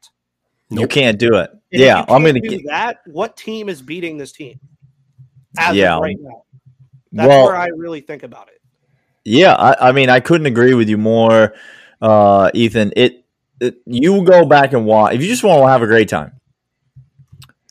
You 0.69 0.87
can't 0.87 1.19
do 1.19 1.35
it. 1.35 1.51
And 1.51 1.81
yeah, 1.81 2.05
I'm 2.07 2.23
going 2.23 2.35
to 2.35 2.41
get 2.41 2.61
that. 2.67 3.01
What 3.05 3.35
team 3.35 3.67
is 3.67 3.81
beating 3.81 4.17
this 4.17 4.31
team? 4.31 4.59
yeah, 5.73 5.99
right 5.99 6.15
now. 6.19 6.43
That's 7.11 7.27
well, 7.27 7.45
where 7.45 7.55
I 7.55 7.67
really 7.67 7.99
think 7.99 8.23
about 8.23 8.47
it. 8.47 8.61
Yeah, 9.25 9.53
I, 9.53 9.89
I 9.89 9.91
mean, 9.91 10.09
I 10.09 10.21
couldn't 10.21 10.47
agree 10.47 10.73
with 10.73 10.87
you 10.87 10.97
more, 10.97 11.53
uh, 12.01 12.51
Ethan. 12.53 12.93
It, 12.95 13.25
it, 13.59 13.75
you 13.85 14.23
go 14.23 14.45
back 14.45 14.73
and 14.73 14.85
watch 14.85 15.13
if 15.13 15.21
you 15.21 15.27
just 15.27 15.43
want 15.43 15.61
to 15.61 15.67
have 15.67 15.81
a 15.81 15.87
great 15.87 16.09
time. 16.09 16.39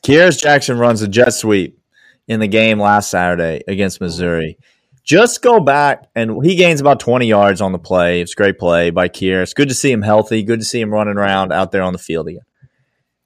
Kearis 0.05 0.41
Jackson 0.41 0.79
runs 0.79 1.03
a 1.03 1.09
jet 1.09 1.31
sweep 1.31 1.81
in 2.29 2.41
the 2.41 2.47
game 2.47 2.79
last 2.79 3.11
Saturday 3.11 3.63
against 3.67 4.01
Missouri. 4.01 4.59
Just 5.03 5.43
go 5.43 5.61
back 5.61 6.09
and 6.15 6.45
he 6.45 6.55
gains 6.55 6.81
about 6.81 7.01
20 7.01 7.27
yards 7.27 7.61
on 7.61 7.73
the 7.73 7.79
play. 7.79 8.21
It's 8.21 8.33
a 8.33 8.37
great 8.37 8.59
play 8.59 8.91
by 8.91 9.09
Kier. 9.09 9.43
It's 9.43 9.55
good 9.55 9.69
to 9.69 9.75
see 9.75 9.91
him 9.91 10.03
healthy. 10.03 10.43
Good 10.43 10.61
to 10.61 10.65
see 10.65 10.81
him 10.81 10.93
running 10.93 11.17
around 11.17 11.53
out 11.53 11.73
there 11.73 11.83
on 11.83 11.93
the 11.93 11.99
field 11.99 12.29
again. 12.29 12.43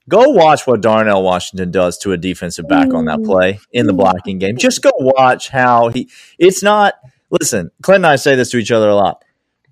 Go 0.09 0.31
watch 0.31 0.66
what 0.66 0.83
Darnell 0.83 1.23
Washington 1.23 1.71
does 1.71 1.97
to 1.99 2.12
a 2.12 2.19
defensive 2.19 2.69
back 2.69 2.93
on 2.93 3.07
that 3.07 3.21
mm. 3.21 3.25
play 3.25 3.61
in 3.73 3.87
the 3.87 3.95
mm. 3.95 3.99
blocking 3.99 4.38
game. 4.38 4.57
Just 4.57 4.83
go 4.83 4.90
watch 4.99 5.49
how 5.49 5.88
he. 5.88 6.11
It's 6.38 6.62
not. 6.62 6.95
Listen, 7.31 7.71
Clint 7.83 7.97
and 7.97 8.07
I 8.07 8.16
say 8.16 8.37
this 8.37 8.50
to 8.50 8.59
each 8.59 8.71
other 8.71 8.88
a 8.88 8.95
lot. 8.95 9.25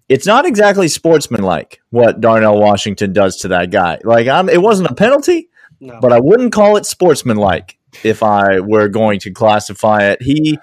It's 0.08 0.26
not 0.26 0.46
exactly 0.46 0.88
sportsmanlike 0.88 1.80
what 1.90 2.20
Darnell 2.20 2.58
Washington 2.58 3.12
does 3.12 3.36
to 3.38 3.48
that 3.48 3.70
guy. 3.70 3.98
Like, 4.04 4.26
I'm, 4.26 4.48
it 4.48 4.60
wasn't 4.60 4.90
a 4.90 4.94
penalty, 4.94 5.48
no. 5.80 6.00
but 6.00 6.12
I 6.12 6.20
wouldn't 6.20 6.52
call 6.52 6.76
it 6.76 6.86
sportsmanlike 6.86 7.78
if 8.02 8.22
I 8.22 8.60
were 8.60 8.88
going 8.88 9.20
to 9.20 9.30
classify 9.30 10.04
it. 10.10 10.22
He 10.22 10.58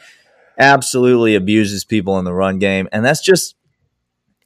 absolutely 0.60 1.36
abuses 1.36 1.86
people 1.86 2.20
in 2.20 2.26
the 2.26 2.34
run 2.34 2.60
game, 2.60 2.88
and 2.92 3.04
that's 3.04 3.22
just 3.22 3.56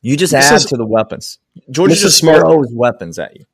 you 0.02 0.18
just 0.18 0.34
add 0.34 0.60
to 0.60 0.78
the 0.78 0.86
weapons. 0.86 1.40
Georgia 1.72 1.96
just 1.96 2.18
Smart 2.18 2.42
throws 2.42 2.68
weapons 2.72 3.18
at 3.18 3.38
you. 3.38 3.46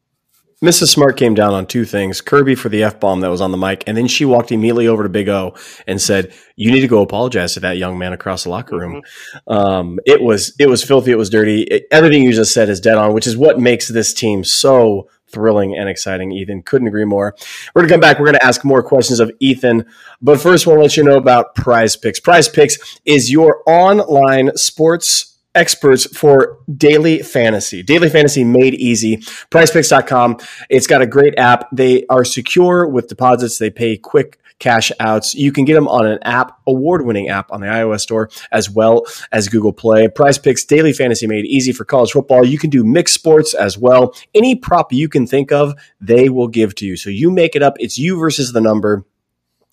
Mrs. 0.63 0.89
Smart 0.89 1.15
came 1.15 1.35
down 1.35 1.53
on 1.53 1.65
two 1.65 1.85
things 1.85 2.19
Kirby 2.19 2.53
for 2.53 2.67
the 2.67 2.83
F 2.83 2.99
bomb 2.99 3.21
that 3.21 3.29
was 3.29 3.39
on 3.39 3.51
the 3.51 3.57
mic, 3.57 3.83
and 3.87 3.95
then 3.95 4.07
she 4.07 4.25
walked 4.25 4.51
immediately 4.51 4.87
over 4.87 5.03
to 5.03 5.09
Big 5.09 5.29
O 5.29 5.55
and 5.87 6.01
said, 6.01 6.33
You 6.57 6.71
need 6.71 6.81
to 6.81 6.87
go 6.87 7.01
apologize 7.01 7.53
to 7.53 7.61
that 7.61 7.77
young 7.77 7.97
man 7.97 8.11
across 8.11 8.43
the 8.43 8.49
locker 8.49 8.77
room. 8.77 9.01
Mm-hmm. 9.01 9.53
Um, 9.53 9.99
it 10.05 10.21
was 10.21 10.53
it 10.59 10.67
was 10.67 10.83
filthy, 10.83 11.11
it 11.11 11.17
was 11.17 11.29
dirty. 11.29 11.61
It, 11.61 11.85
everything 11.91 12.23
you 12.23 12.33
just 12.33 12.53
said 12.53 12.67
is 12.67 12.81
dead 12.81 12.97
on, 12.97 13.13
which 13.13 13.25
is 13.25 13.37
what 13.37 13.59
makes 13.59 13.87
this 13.87 14.13
team 14.13 14.43
so 14.43 15.07
thrilling 15.31 15.75
and 15.77 15.89
exciting, 15.89 16.31
Ethan. 16.31 16.63
Couldn't 16.63 16.88
agree 16.88 17.05
more. 17.05 17.36
We're 17.74 17.81
going 17.81 17.89
to 17.89 17.93
come 17.93 18.01
back. 18.01 18.19
We're 18.19 18.25
going 18.25 18.39
to 18.39 18.45
ask 18.45 18.63
more 18.63 18.83
questions 18.83 19.19
of 19.19 19.31
Ethan. 19.39 19.86
But 20.21 20.41
first, 20.41 20.67
we'll 20.67 20.79
let 20.79 20.98
you 20.98 21.03
know 21.03 21.17
about 21.17 21.55
Prize 21.55 21.95
Picks. 21.95 22.19
Prize 22.19 22.48
Picks 22.48 23.00
is 23.05 23.31
your 23.31 23.63
online 23.65 24.55
sports 24.57 25.38
experts 25.55 26.05
for 26.17 26.59
daily 26.77 27.21
fantasy. 27.21 27.83
Daily 27.83 28.09
fantasy 28.09 28.43
made 28.43 28.75
easy. 28.75 29.17
PrizePicks.com. 29.51 30.38
It's 30.69 30.88
got 30.88 31.01
a 31.01 31.07
great 31.07 31.38
app. 31.38 31.67
They 31.71 32.05
are 32.07 32.24
secure 32.24 32.88
with 32.88 33.07
deposits. 33.07 33.57
They 33.57 33.69
pay 33.69 33.98
quick 33.98 34.39
cash 34.59 34.91
outs. 34.99 35.33
You 35.33 35.51
can 35.51 35.65
get 35.65 35.73
them 35.73 35.87
on 35.87 36.05
an 36.05 36.19
app, 36.21 36.59
award 36.67 37.05
winning 37.05 37.29
app 37.29 37.51
on 37.51 37.61
the 37.61 37.67
iOS 37.67 38.01
store 38.01 38.29
as 38.51 38.69
well 38.69 39.05
as 39.31 39.47
Google 39.47 39.73
Play. 39.73 40.07
Prize 40.07 40.37
Picks 40.37 40.63
Daily 40.65 40.93
Fantasy 40.93 41.27
made 41.27 41.45
easy 41.45 41.71
for 41.71 41.85
college 41.85 42.11
football. 42.11 42.45
You 42.45 42.57
can 42.57 42.69
do 42.69 42.83
mixed 42.83 43.15
sports 43.15 43.53
as 43.53 43.77
well. 43.77 44.13
Any 44.35 44.55
prop 44.55 44.93
you 44.93 45.09
can 45.09 45.25
think 45.25 45.51
of, 45.51 45.73
they 45.99 46.29
will 46.29 46.47
give 46.47 46.75
to 46.75 46.85
you. 46.85 46.95
So 46.95 47.09
you 47.09 47.31
make 47.31 47.55
it 47.55 47.63
up. 47.63 47.75
It's 47.79 47.97
you 47.97 48.19
versus 48.19 48.53
the 48.53 48.61
number. 48.61 49.05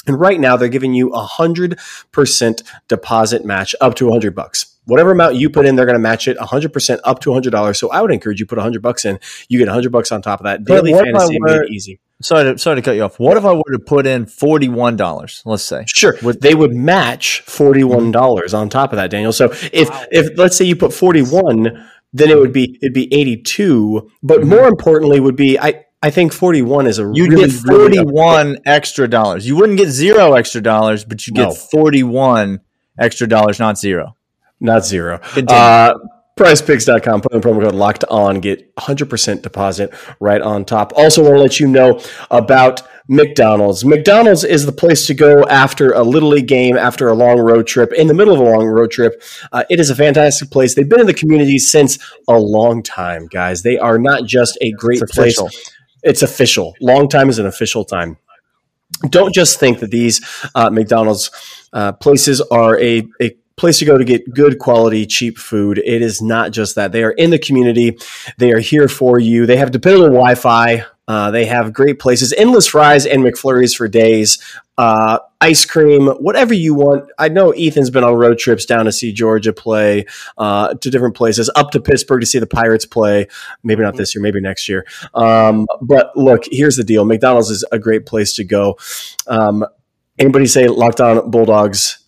And 0.07 0.21
right 0.21 0.39
now 0.39 0.57
they're 0.57 0.69
giving 0.69 0.95
you 0.95 1.11
a 1.11 1.21
hundred 1.21 1.79
percent 2.13 2.63
deposit 2.87 3.45
match 3.45 3.75
up 3.81 3.95
to 3.97 4.09
a 4.09 4.13
hundred 4.13 4.35
bucks 4.35 4.77
whatever 4.87 5.11
amount 5.11 5.35
you 5.35 5.51
put 5.51 5.67
in, 5.67 5.77
they're 5.77 5.85
going 5.85 5.97
to 5.97 6.01
match 6.01 6.27
it 6.27 6.39
100% 6.39 7.01
up 7.05 7.21
to 7.21 7.31
$100. 7.31 7.77
So 7.77 7.91
I 7.91 8.01
would 8.01 8.13
encourage 8.13 8.41
you 8.41 8.47
put 8.47 8.59
100 8.59 8.81
bucks 8.81 9.05
in. 9.05 9.19
You 9.49 9.59
get 9.59 9.67
100 9.67 9.93
bucks 9.93 10.11
on 10.11 10.23
top 10.23 10.41
of 10.41 10.45
that. 10.45 10.65
Daily 10.65 10.93
fantasy 10.93 11.39
made 11.41 11.69
easy. 11.71 12.01
Sorry 12.23 12.53
to, 12.53 12.59
sorry 12.59 12.77
to 12.77 12.83
cut 12.83 12.97
you 12.97 13.03
off. 13.03 13.21
What 13.21 13.37
if 13.37 13.45
I 13.45 13.53
were 13.53 13.73
to 13.73 13.79
put 13.79 14.07
in 14.07 14.25
$41, 14.25 15.43
let's 15.45 15.63
say? 15.63 15.85
Sure. 15.87 16.17
Would, 16.23 16.41
they 16.41 16.55
would 16.55 16.73
match 16.73 17.43
$41 17.47 18.59
on 18.59 18.69
top 18.71 18.93
of 18.93 18.97
that, 18.97 19.11
Daniel. 19.11 19.33
So 19.33 19.53
if, 19.73 19.91
wow. 19.91 20.05
if 20.11 20.39
let's 20.39 20.57
say 20.57 20.65
you 20.65 20.77
put 20.77 20.95
41, 20.95 21.87
then 22.15 22.31
it 22.31 22.39
would 22.39 22.53
be, 22.53 22.79
it'd 22.81 22.95
be 22.95 23.13
82. 23.13 24.11
But 24.23 24.41
mm-hmm. 24.41 24.49
more 24.49 24.67
importantly 24.67 25.21
would 25.21 25.37
be, 25.37 25.59
I, 25.59 25.85
I 26.03 26.11
think 26.11 26.33
41 26.33 26.87
is 26.87 26.99
a 26.99 27.03
you 27.13 27.27
really, 27.27 27.49
get 27.49 27.53
41 27.53 28.47
really 28.47 28.61
extra 28.65 29.09
dollars. 29.09 29.47
You 29.47 29.57
wouldn't 29.57 29.79
get 29.79 29.89
zero 29.89 30.35
extra 30.35 30.63
dollars, 30.63 31.05
but 31.05 31.27
you 31.27 31.35
get 31.35 31.49
no. 31.49 31.55
41 31.55 32.61
extra 32.99 33.27
dollars, 33.27 33.59
not 33.59 33.77
zero. 33.77 34.17
Not 34.59 34.87
zero. 34.87 35.21
Uh, 35.37 35.95
PrizePicks.com. 36.37 37.23
Put 37.23 37.33
in 37.33 37.41
the 37.41 37.49
promo 37.49 37.63
code 37.63 37.75
locked 37.75 38.05
on. 38.05 38.41
Get 38.41 38.75
100% 38.77 39.43
deposit 39.43 39.93
right 40.21 40.43
on 40.43 40.67
top. 40.67 40.93
Also, 40.95 41.23
want 41.23 41.37
to 41.37 41.41
let 41.41 41.59
you 41.59 41.67
know 41.67 42.01
about 42.31 42.83
McDonald's. 43.09 43.85
McDonald's 43.85 44.45
is 44.45 44.67
the 44.67 44.73
place 44.73 45.07
to 45.07 45.15
go 45.15 45.45
after 45.45 45.93
a 45.93 46.03
Little 46.03 46.29
League 46.31 46.47
game, 46.47 46.77
after 46.77 47.09
a 47.09 47.15
long 47.15 47.39
road 47.39 47.67
trip, 47.67 47.93
in 47.93 48.07
the 48.07 48.15
middle 48.15 48.35
of 48.35 48.41
a 48.41 48.45
long 48.45 48.67
road 48.67 48.91
trip. 48.91 49.23
Uh, 49.51 49.65
it 49.71 49.81
is 49.81 49.89
a 49.89 49.95
fantastic 49.95 50.51
place. 50.51 50.75
They've 50.75 50.89
been 50.89 51.01
in 51.01 51.07
the 51.07 51.15
community 51.15 51.59
since 51.59 51.99
a 52.29 52.39
long 52.39 52.83
time, 52.83 53.29
guys. 53.29 53.63
They 53.63 53.79
are 53.79 53.99
not 53.99 54.25
just 54.25 54.59
a 54.61 54.73
great 54.73 55.01
it's 55.01 55.13
place. 55.13 55.41
It's 56.03 56.23
official. 56.23 56.75
Long 56.81 57.09
time 57.09 57.31
is 57.31 57.39
an 57.39 57.47
official 57.47 57.85
time. 57.85 58.19
Don't 59.09 59.35
just 59.35 59.59
think 59.59 59.81
that 59.81 59.91
these 59.91 60.21
uh, 60.55 60.71
McDonald's 60.71 61.31
uh, 61.73 61.93
places 61.93 62.41
are 62.43 62.79
a, 62.79 63.09
a 63.21 63.37
place 63.57 63.79
to 63.79 63.85
go 63.85 63.97
to 63.97 64.05
get 64.05 64.33
good 64.35 64.59
quality, 64.59 65.07
cheap 65.07 65.39
food. 65.39 65.79
It 65.79 66.03
is 66.03 66.21
not 66.21 66.53
just 66.53 66.75
that. 66.75 66.93
They 66.93 67.03
are 67.03 67.13
in 67.13 67.31
the 67.31 67.39
community. 67.39 67.99
They 68.39 68.53
are 68.53 68.61
here 68.61 68.89
for 68.89 69.19
you. 69.19 69.47
They 69.47 69.57
have 69.57 69.71
dependable 69.71 70.09
Wi-Fi. 70.09 70.85
Uh, 71.09 71.31
they 71.31 71.47
have 71.47 71.73
great 71.73 72.01
places, 72.01 72.35
endless 72.37 72.67
fries 72.67 73.07
and 73.07 73.23
McFlurries 73.23 73.77
for 73.77 73.87
days, 73.87 74.39
uh, 74.77 75.21
ice 75.41 75.65
cream, 75.65 76.09
whatever 76.09 76.53
you 76.53 76.75
want. 76.75 77.09
I 77.17 77.29
know 77.29 77.53
Ethan's 77.53 77.91
been 77.91 78.03
on 78.03 78.15
road 78.17 78.39
trips 78.39 78.67
down 78.67 78.87
to 78.87 78.93
see 78.93 79.13
Georgia 79.13 79.53
play, 79.53 80.07
uh, 80.37 80.75
to 80.75 80.91
different 80.91 81.15
places, 81.15 81.49
up 81.55 81.71
to 81.71 81.81
Pittsburgh 81.81 82.21
to 82.23 82.27
see 82.27 82.41
the 82.41 82.47
Pirates 82.47 82.87
play. 82.87 83.29
Maybe 83.63 83.83
not 83.83 83.97
this 83.97 84.17
year, 84.17 84.23
maybe 84.23 84.41
next 84.41 84.69
year. 84.69 84.85
Um, 85.15 85.69
but 85.81 86.17
look, 86.17 86.43
here's 86.51 86.77
the 86.77 86.85
deal: 86.85 87.05
McDonald's 87.05 87.51
is 87.51 87.65
a 87.71 87.79
great 87.79 88.05
place 88.05 88.35
to 88.35 88.45
go. 88.45 88.77
Um, 89.29 89.65
anybody 90.19 90.47
say 90.47 90.67
Locked 90.67 91.01
On 91.01 91.31
Bulldogs? 91.31 92.06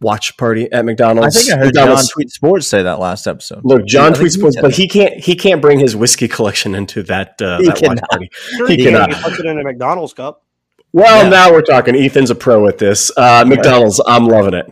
Watch 0.00 0.36
party 0.36 0.70
at 0.70 0.84
McDonald's. 0.84 1.36
I 1.36 1.40
think 1.40 1.52
I 1.52 1.56
heard 1.58 1.66
McDonald's. 1.66 2.08
John 2.08 2.12
Tweet 2.12 2.30
Sports 2.30 2.66
say 2.66 2.82
that 2.82 2.98
last 2.98 3.26
episode. 3.26 3.64
Look, 3.64 3.86
John 3.86 4.12
yeah, 4.12 4.18
Tweet 4.18 4.32
Sports, 4.32 4.56
but 4.60 4.74
he 4.74 4.88
can't 4.88 5.14
he 5.14 5.34
can't 5.34 5.60
bring 5.60 5.78
his 5.78 5.96
whiskey 5.96 6.28
collection 6.28 6.74
into 6.74 7.02
that, 7.04 7.40
uh, 7.42 7.58
that 7.62 7.80
watch 7.82 7.98
party. 8.10 8.30
Sure 8.32 8.68
he, 8.68 8.76
he 8.76 8.84
cannot. 8.84 9.14
He 9.14 9.22
puts 9.22 9.38
it 9.38 9.46
in 9.46 9.58
a 9.58 9.62
McDonald's 9.62 10.12
cup. 10.12 10.44
Well, 10.92 11.24
yeah. 11.24 11.28
now 11.28 11.52
we're 11.52 11.62
talking. 11.62 11.94
Ethan's 11.94 12.30
a 12.30 12.34
pro 12.34 12.66
at 12.66 12.78
this. 12.78 13.12
Uh, 13.16 13.44
McDonald's, 13.46 14.00
I'm 14.06 14.26
loving 14.26 14.54
it. 14.54 14.66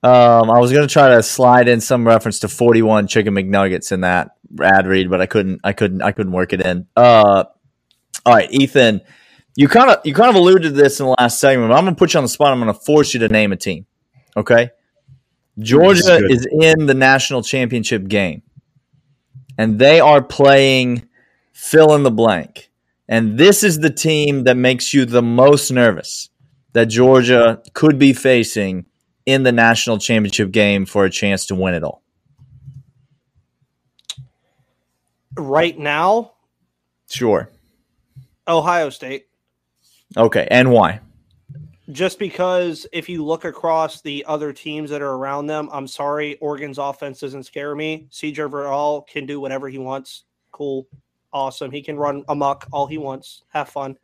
Um, 0.00 0.48
I 0.50 0.60
was 0.60 0.70
going 0.70 0.86
to 0.86 0.92
try 0.92 1.08
to 1.08 1.22
slide 1.24 1.66
in 1.66 1.80
some 1.80 2.06
reference 2.06 2.38
to 2.40 2.48
41 2.48 3.08
chicken 3.08 3.34
McNuggets 3.34 3.90
in 3.90 4.02
that 4.02 4.36
ad 4.62 4.86
read, 4.86 5.10
but 5.10 5.20
I 5.20 5.26
couldn't. 5.26 5.60
I 5.64 5.72
couldn't. 5.72 6.02
I 6.02 6.12
couldn't 6.12 6.32
work 6.32 6.52
it 6.52 6.60
in. 6.60 6.86
Uh, 6.96 7.44
all 8.24 8.34
right, 8.34 8.50
Ethan 8.52 9.00
you 9.58 9.66
kind 9.66 9.90
of 9.90 9.98
you 10.04 10.14
kind 10.14 10.30
of 10.30 10.36
alluded 10.36 10.62
to 10.62 10.70
this 10.70 11.00
in 11.00 11.06
the 11.06 11.16
last 11.18 11.40
segment. 11.40 11.72
I'm 11.72 11.82
going 11.82 11.96
to 11.96 11.98
put 11.98 12.14
you 12.14 12.18
on 12.18 12.24
the 12.24 12.28
spot. 12.28 12.52
I'm 12.52 12.60
going 12.60 12.72
to 12.72 12.80
force 12.80 13.12
you 13.12 13.18
to 13.20 13.28
name 13.28 13.50
a 13.50 13.56
team. 13.56 13.86
Okay, 14.36 14.70
Georgia 15.58 16.24
is 16.30 16.46
in 16.46 16.86
the 16.86 16.94
national 16.94 17.42
championship 17.42 18.06
game, 18.06 18.42
and 19.58 19.76
they 19.76 19.98
are 19.98 20.22
playing 20.22 21.08
fill 21.52 21.96
in 21.96 22.04
the 22.04 22.10
blank. 22.12 22.70
And 23.08 23.36
this 23.36 23.64
is 23.64 23.80
the 23.80 23.90
team 23.90 24.44
that 24.44 24.56
makes 24.56 24.94
you 24.94 25.04
the 25.04 25.22
most 25.22 25.72
nervous 25.72 26.30
that 26.74 26.84
Georgia 26.84 27.60
could 27.72 27.98
be 27.98 28.12
facing 28.12 28.86
in 29.26 29.42
the 29.42 29.50
national 29.50 29.98
championship 29.98 30.52
game 30.52 30.86
for 30.86 31.04
a 31.04 31.10
chance 31.10 31.46
to 31.46 31.56
win 31.56 31.74
it 31.74 31.82
all. 31.82 32.04
Right 35.36 35.76
now, 35.76 36.34
sure. 37.10 37.50
Ohio 38.46 38.90
State. 38.90 39.27
Okay, 40.18 40.48
and 40.50 40.72
why? 40.72 41.00
Just 41.92 42.18
because 42.18 42.86
if 42.92 43.08
you 43.08 43.24
look 43.24 43.44
across 43.44 44.02
the 44.02 44.24
other 44.26 44.52
teams 44.52 44.90
that 44.90 45.00
are 45.00 45.12
around 45.12 45.46
them, 45.46 45.70
I'm 45.72 45.86
sorry, 45.86 46.36
Oregon's 46.38 46.76
offense 46.76 47.20
doesn't 47.20 47.44
scare 47.44 47.74
me. 47.74 48.08
CJ 48.10 48.50
Verdell 48.50 49.06
can 49.06 49.24
do 49.24 49.40
whatever 49.40 49.68
he 49.68 49.78
wants. 49.78 50.24
Cool, 50.50 50.86
awesome. 51.32 51.70
He 51.70 51.80
can 51.80 51.96
run 51.96 52.24
amok 52.28 52.66
all 52.72 52.86
he 52.86 52.98
wants. 52.98 53.44
Have 53.48 53.68
fun. 53.68 53.96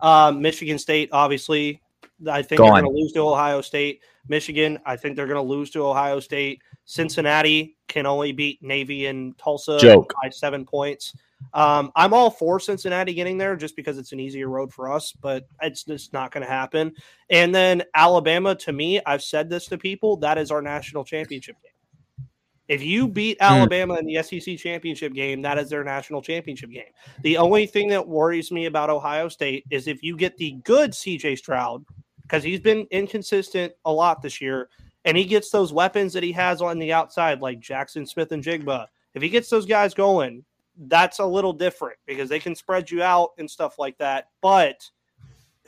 Um, 0.00 0.42
Michigan 0.42 0.78
State, 0.78 1.08
obviously, 1.12 1.80
I 2.28 2.42
think 2.42 2.60
they're 2.60 2.68
going 2.68 2.84
to 2.84 2.90
lose 2.90 3.12
to 3.12 3.20
Ohio 3.20 3.60
State. 3.60 4.02
Michigan, 4.28 4.78
I 4.84 4.96
think 4.96 5.16
they're 5.16 5.26
going 5.26 5.36
to 5.36 5.54
lose 5.54 5.70
to 5.70 5.86
Ohio 5.86 6.20
State. 6.20 6.60
Cincinnati 6.90 7.76
can 7.86 8.04
only 8.04 8.32
beat 8.32 8.60
Navy 8.64 9.06
and 9.06 9.38
Tulsa 9.38 9.78
Joke. 9.78 10.12
by 10.20 10.28
seven 10.28 10.64
points. 10.64 11.16
Um, 11.54 11.92
I'm 11.94 12.12
all 12.12 12.30
for 12.30 12.58
Cincinnati 12.58 13.14
getting 13.14 13.38
there 13.38 13.54
just 13.54 13.76
because 13.76 13.96
it's 13.96 14.10
an 14.10 14.18
easier 14.18 14.48
road 14.48 14.72
for 14.72 14.90
us, 14.90 15.12
but 15.12 15.46
it's 15.62 15.84
just 15.84 16.12
not 16.12 16.32
going 16.32 16.44
to 16.44 16.50
happen. 16.50 16.92
And 17.30 17.54
then 17.54 17.84
Alabama, 17.94 18.56
to 18.56 18.72
me, 18.72 19.00
I've 19.06 19.22
said 19.22 19.48
this 19.48 19.66
to 19.66 19.78
people, 19.78 20.16
that 20.16 20.36
is 20.36 20.50
our 20.50 20.60
national 20.60 21.04
championship 21.04 21.54
game. 21.62 22.26
If 22.66 22.82
you 22.82 23.06
beat 23.06 23.36
hmm. 23.38 23.44
Alabama 23.44 23.94
in 23.94 24.06
the 24.06 24.20
SEC 24.24 24.58
championship 24.58 25.12
game, 25.14 25.42
that 25.42 25.58
is 25.58 25.70
their 25.70 25.84
national 25.84 26.22
championship 26.22 26.70
game. 26.70 26.90
The 27.22 27.36
only 27.36 27.66
thing 27.66 27.86
that 27.90 28.06
worries 28.06 28.50
me 28.50 28.66
about 28.66 28.90
Ohio 28.90 29.28
State 29.28 29.64
is 29.70 29.86
if 29.86 30.02
you 30.02 30.16
get 30.16 30.36
the 30.38 30.56
good 30.64 30.90
CJ 30.90 31.38
Stroud, 31.38 31.84
because 32.22 32.42
he's 32.42 32.60
been 32.60 32.88
inconsistent 32.90 33.74
a 33.84 33.92
lot 33.92 34.22
this 34.22 34.40
year, 34.40 34.68
and 35.04 35.16
he 35.16 35.24
gets 35.24 35.50
those 35.50 35.72
weapons 35.72 36.12
that 36.12 36.22
he 36.22 36.32
has 36.32 36.60
on 36.60 36.78
the 36.78 36.92
outside, 36.92 37.40
like 37.40 37.60
Jaxon 37.60 38.08
Smith-Njigba. 38.08 38.86
If 39.14 39.22
he 39.22 39.28
gets 39.28 39.48
those 39.48 39.66
guys 39.66 39.94
going, 39.94 40.44
that's 40.76 41.18
a 41.18 41.24
little 41.24 41.52
different 41.52 41.98
because 42.06 42.28
they 42.28 42.38
can 42.38 42.54
spread 42.54 42.90
you 42.90 43.02
out 43.02 43.30
and 43.38 43.50
stuff 43.50 43.78
like 43.78 43.98
that. 43.98 44.28
But 44.40 44.88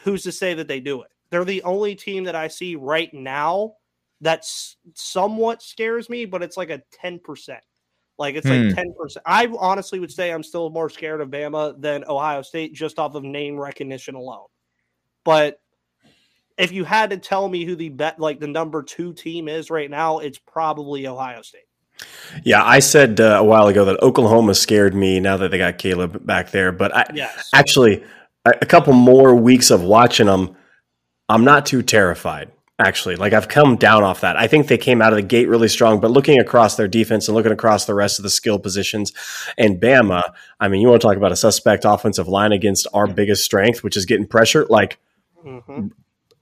who's 0.01 0.23
to 0.25 0.33
say 0.33 0.55
that 0.55 0.69
they 0.69 0.81
do 0.81 1.03
it? 1.03 1.11
They're 1.31 1.45
the 1.45 1.63
only 1.63 1.95
team 1.95 2.25
that 2.25 2.35
I 2.35 2.49
see 2.49 2.77
right 2.77 3.13
now 3.13 3.75
that's 4.21 4.77
somewhat 4.95 5.63
scares 5.63 6.09
me, 6.09 6.25
but 6.25 6.43
it's 6.43 6.57
like 6.57 6.71
a 6.71 6.83
10%. 7.03 7.21
Like 8.19 8.37
it's 8.37 8.47
hmm. 8.47 8.69
like 8.69 8.77
10%. 8.77 9.17
I 9.25 9.53
honestly 9.59 9.99
would 9.99 10.13
say 10.13 10.31
I'm 10.31 10.43
still 10.43 10.71
more 10.71 10.91
scared 10.91 11.21
of 11.21 11.31
Bama 11.31 11.81
than 11.81 12.05
Ohio 12.07 12.43
State 12.43 12.75
just 12.75 12.99
off 12.99 13.15
of 13.15 13.25
name 13.25 13.59
recognition 13.59 14.15
alone. 14.15 14.47
But 15.25 15.61
if 16.59 16.73
you 16.73 16.85
had 16.85 17.11
to 17.11 17.17
tell 17.17 17.49
me 17.49 17.65
who 17.65 17.77
the 17.77 17.89
bet 17.89 18.19
like 18.19 18.41
the 18.41 18.47
number 18.47 18.83
2 18.83 19.13
team 19.15 19.49
is 19.49 19.71
right 19.71 19.91
now, 19.91 20.19
it's 20.19 20.39
probably 20.39 21.07
Ohio 21.07 21.43
State. 21.43 21.63
Yeah, 22.45 22.65
I 22.65 22.81
said 22.81 23.21
uh, 23.21 23.37
a 23.39 23.45
while 23.45 23.69
ago 23.69 23.85
that 23.85 24.03
Oklahoma 24.03 24.55
scared 24.55 24.95
me 24.95 25.21
now 25.21 25.37
that 25.37 25.51
they 25.51 25.59
got 25.59 25.79
Caleb 25.79 26.27
back 26.27 26.51
there. 26.51 26.73
But 26.73 26.95
I, 26.97 27.07
yes. 27.15 27.51
actually, 27.55 28.03
a, 28.45 28.53
a 28.63 28.67
couple 28.67 28.93
more 28.93 29.35
weeks 29.35 29.71
of 29.71 29.83
watching 29.83 30.27
them, 30.27 30.57
I'm 31.29 31.45
not 31.45 31.67
too 31.67 31.83
terrified. 31.83 32.51
actually. 32.79 33.17
Like 33.17 33.33
I've 33.33 33.49
come 33.49 33.77
down 33.77 34.03
off 34.03 34.21
that. 34.23 34.37
I 34.37 34.47
think 34.47 34.67
they 34.67 34.79
came 34.79 35.01
out 35.01 35.13
of 35.13 35.17
the 35.17 35.23
gate 35.23 35.49
really 35.49 35.69
strong, 35.69 36.01
but 36.01 36.11
looking 36.11 36.39
across 36.39 36.77
their 36.77 36.89
defense 36.89 37.29
and 37.29 37.35
looking 37.35 37.53
across 37.53 37.85
the 37.85 37.95
rest 37.95 38.19
of 38.19 38.23
the 38.23 38.31
skill 38.31 38.59
positions 38.59 39.13
and 39.57 39.81
Bama, 39.81 40.23
I 40.61 40.69
mean, 40.69 40.81
you 40.81 40.89
want 40.89 41.01
to 41.01 41.09
talk 41.09 41.17
about 41.17 41.33
a 41.33 41.37
suspect 41.37 41.85
offensive 41.85 42.29
line 42.29 42.53
against 42.53 42.87
our 42.93 43.07
biggest 43.07 43.45
strength, 43.45 43.83
which 43.83 43.97
is 43.97 44.07
getting 44.07 44.27
pressure. 44.27 44.67
Like, 44.69 44.99
mm-hmm. 45.45 45.89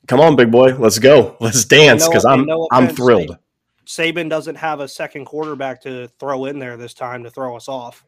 Come 0.06 0.20
on, 0.20 0.36
big 0.36 0.50
boy, 0.50 0.74
let's 0.76 0.98
go, 0.98 1.36
let's 1.40 1.64
dance 1.64 2.06
because 2.06 2.24
no, 2.24 2.30
I'm 2.30 2.46
no 2.46 2.68
I'm 2.72 2.88
thrilled. 2.88 3.36
Saban 3.86 4.28
doesn't 4.28 4.54
have 4.56 4.80
a 4.80 4.86
second 4.86 5.24
quarterback 5.24 5.82
to 5.82 6.08
throw 6.20 6.44
in 6.44 6.58
there 6.58 6.76
this 6.76 6.94
time 6.94 7.24
to 7.24 7.30
throw 7.30 7.56
us 7.56 7.68
off. 7.68 8.04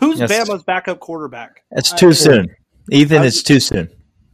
Who's 0.00 0.18
yes. 0.18 0.32
Bama's 0.32 0.64
backup 0.64 0.98
quarterback? 0.98 1.62
It's 1.70 1.92
too 1.92 2.08
I, 2.08 2.12
soon, 2.12 2.56
Ethan. 2.90 3.22
It's 3.22 3.42
too 3.42 3.60
soon. 3.60 3.88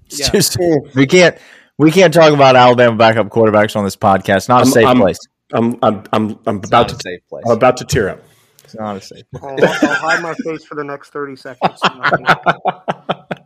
It's 0.06 0.20
yeah. 0.20 0.28
too 0.28 0.40
soon. 0.40 0.90
We 0.94 1.06
can't 1.06 1.36
we 1.76 1.90
can't 1.90 2.12
talk 2.12 2.32
about 2.32 2.56
Alabama 2.56 2.96
backup 2.96 3.28
quarterbacks 3.28 3.76
on 3.76 3.84
this 3.84 3.96
podcast. 3.96 4.48
Not 4.48 4.62
a 4.62 4.64
I'm, 4.64 4.70
safe 4.70 4.86
I'm, 4.86 4.98
place. 4.98 5.18
I'm 5.52 5.78
I'm 5.82 6.04
I'm, 6.12 6.38
I'm 6.46 6.56
about 6.56 6.88
to 6.88 6.96
safe 6.96 7.20
place. 7.28 7.44
I'm 7.46 7.52
about 7.52 7.76
to 7.78 7.84
tear 7.84 8.08
up. 8.10 8.22
It's 8.64 8.74
not 8.74 8.96
a 8.96 9.00
safe. 9.00 9.24
Place. 9.34 9.62
I'll, 9.62 9.88
I'll 9.88 9.94
hide 9.96 10.22
my 10.22 10.34
face 10.34 10.64
for 10.64 10.74
the 10.74 10.84
next 10.84 11.10
thirty 11.10 11.36
seconds. 11.36 11.80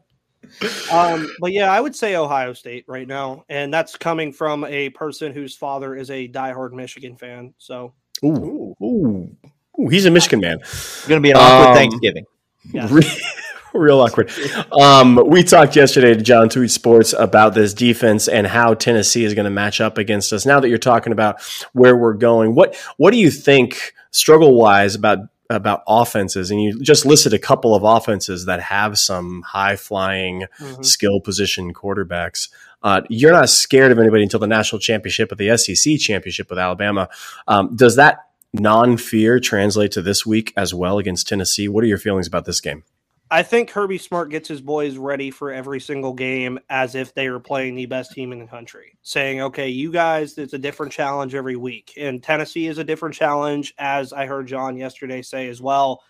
um, 0.92 1.28
but 1.40 1.52
yeah, 1.52 1.70
I 1.70 1.80
would 1.80 1.96
say 1.96 2.16
Ohio 2.16 2.52
State 2.52 2.84
right 2.86 3.06
now, 3.06 3.44
and 3.48 3.72
that's 3.72 3.96
coming 3.96 4.32
from 4.32 4.64
a 4.64 4.90
person 4.90 5.32
whose 5.32 5.54
father 5.54 5.94
is 5.96 6.10
a 6.10 6.28
diehard 6.28 6.72
Michigan 6.72 7.16
fan. 7.16 7.54
So, 7.58 7.94
ooh, 8.24 8.76
ooh, 8.82 9.36
ooh 9.78 9.88
he's 9.88 10.06
a 10.06 10.10
Michigan 10.10 10.40
man. 10.40 10.58
It's 10.60 11.06
Going 11.06 11.20
to 11.20 11.26
be 11.26 11.30
an 11.30 11.36
awkward 11.36 11.68
um, 11.68 11.74
Thanksgiving. 11.74 12.24
Yeah. 12.72 12.88
real 13.74 14.00
awkward. 14.00 14.30
Um, 14.72 15.20
we 15.26 15.42
talked 15.42 15.76
yesterday 15.76 16.14
to 16.14 16.22
John 16.22 16.48
Tweet 16.48 16.70
Sports 16.70 17.14
about 17.18 17.54
this 17.54 17.72
defense 17.72 18.28
and 18.28 18.46
how 18.46 18.74
Tennessee 18.74 19.24
is 19.24 19.34
going 19.34 19.44
to 19.44 19.50
match 19.50 19.80
up 19.80 19.98
against 19.98 20.32
us. 20.32 20.44
Now 20.46 20.60
that 20.60 20.68
you're 20.68 20.78
talking 20.78 21.12
about 21.12 21.40
where 21.72 21.96
we're 21.96 22.14
going, 22.14 22.54
what 22.54 22.76
what 22.96 23.12
do 23.12 23.18
you 23.18 23.30
think 23.30 23.94
struggle 24.10 24.56
wise 24.56 24.94
about 24.94 25.18
about 25.56 25.82
offenses? 25.86 26.50
And 26.50 26.62
you 26.62 26.80
just 26.80 27.06
listed 27.06 27.32
a 27.32 27.38
couple 27.38 27.74
of 27.74 27.82
offenses 27.84 28.46
that 28.46 28.60
have 28.60 28.98
some 28.98 29.42
high 29.42 29.76
flying 29.76 30.46
mm-hmm. 30.58 30.82
skill 30.82 31.20
position 31.20 31.72
quarterbacks. 31.72 32.48
Uh, 32.82 33.02
you're 33.08 33.32
not 33.32 33.48
scared 33.48 33.92
of 33.92 33.98
anybody 33.98 34.22
until 34.22 34.40
the 34.40 34.46
national 34.46 34.80
championship 34.80 35.30
or 35.30 35.36
the 35.36 35.56
SEC 35.56 35.98
championship 35.98 36.50
with 36.50 36.58
Alabama. 36.58 37.08
Um, 37.46 37.76
does 37.76 37.96
that 37.96 38.26
non 38.52 38.96
fear 38.96 39.38
translate 39.40 39.92
to 39.92 40.02
this 40.02 40.26
week 40.26 40.52
as 40.56 40.74
well 40.74 40.98
against 40.98 41.28
Tennessee? 41.28 41.68
What 41.68 41.84
are 41.84 41.88
your 41.88 41.98
feelings 41.98 42.26
about 42.26 42.44
this 42.44 42.60
game? 42.60 42.84
I 43.32 43.42
think 43.42 43.70
Kirby 43.70 43.96
Smart 43.96 44.28
gets 44.28 44.46
his 44.46 44.60
boys 44.60 44.98
ready 44.98 45.30
for 45.30 45.50
every 45.50 45.80
single 45.80 46.12
game 46.12 46.58
as 46.68 46.94
if 46.94 47.14
they 47.14 47.30
were 47.30 47.40
playing 47.40 47.74
the 47.74 47.86
best 47.86 48.12
team 48.12 48.30
in 48.30 48.38
the 48.38 48.46
country, 48.46 48.98
saying, 49.00 49.40
okay, 49.40 49.70
you 49.70 49.90
guys, 49.90 50.36
it's 50.36 50.52
a 50.52 50.58
different 50.58 50.92
challenge 50.92 51.34
every 51.34 51.56
week. 51.56 51.94
And 51.96 52.22
Tennessee 52.22 52.66
is 52.66 52.76
a 52.76 52.84
different 52.84 53.14
challenge, 53.14 53.72
as 53.78 54.12
I 54.12 54.26
heard 54.26 54.48
John 54.48 54.76
yesterday 54.76 55.22
say 55.22 55.48
as 55.48 55.62
well. 55.62 56.02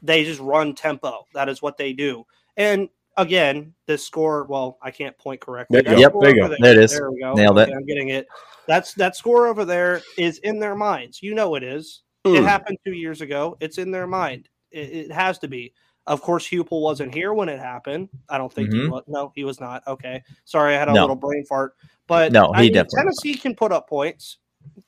They 0.00 0.24
just 0.24 0.40
run 0.40 0.74
tempo. 0.74 1.26
That 1.34 1.50
is 1.50 1.60
what 1.60 1.76
they 1.76 1.92
do. 1.92 2.24
And 2.56 2.88
again, 3.18 3.74
this 3.84 4.02
score, 4.02 4.44
well, 4.44 4.78
I 4.80 4.90
can't 4.90 5.18
point 5.18 5.42
correctly. 5.42 5.82
That 5.82 5.98
yep, 5.98 6.14
there 6.18 6.34
you 6.34 6.40
go. 6.40 6.48
There. 6.48 6.56
there. 6.62 6.72
it 6.72 6.78
is. 6.78 6.92
There 6.92 7.10
we 7.10 7.20
go. 7.20 7.34
Nailed 7.34 7.58
okay, 7.58 7.70
it. 7.70 7.76
I'm 7.76 7.84
getting 7.84 8.08
it. 8.08 8.26
That's 8.66 8.94
that 8.94 9.16
score 9.16 9.48
over 9.48 9.66
there 9.66 10.00
is 10.16 10.38
in 10.38 10.58
their 10.58 10.74
minds. 10.74 11.22
You 11.22 11.34
know 11.34 11.56
it 11.56 11.62
is. 11.62 12.04
Mm. 12.24 12.36
It 12.36 12.38
hmm. 12.38 12.46
happened 12.46 12.78
two 12.86 12.94
years 12.94 13.20
ago. 13.20 13.58
It's 13.60 13.76
in 13.76 13.90
their 13.90 14.06
mind. 14.06 14.48
It, 14.70 14.92
it 14.92 15.12
has 15.12 15.38
to 15.40 15.48
be. 15.48 15.74
Of 16.10 16.22
course, 16.22 16.44
Heupel 16.48 16.80
wasn't 16.80 17.14
here 17.14 17.32
when 17.32 17.48
it 17.48 17.60
happened. 17.60 18.08
I 18.28 18.36
don't 18.36 18.52
think 18.52 18.70
mm-hmm. 18.70 18.82
he 18.82 18.88
was. 18.88 19.04
No, 19.06 19.30
he 19.36 19.44
was 19.44 19.60
not. 19.60 19.86
Okay, 19.86 20.20
sorry, 20.44 20.74
I 20.74 20.78
had 20.78 20.88
a 20.88 20.92
no. 20.92 21.02
little 21.02 21.14
brain 21.14 21.44
fart. 21.46 21.76
But 22.08 22.32
no, 22.32 22.52
he 22.52 22.58
I 22.58 22.60
mean, 22.62 22.72
definitely 22.72 22.98
Tennessee 22.98 23.34
can 23.36 23.54
put 23.54 23.70
up 23.70 23.88
points. 23.88 24.38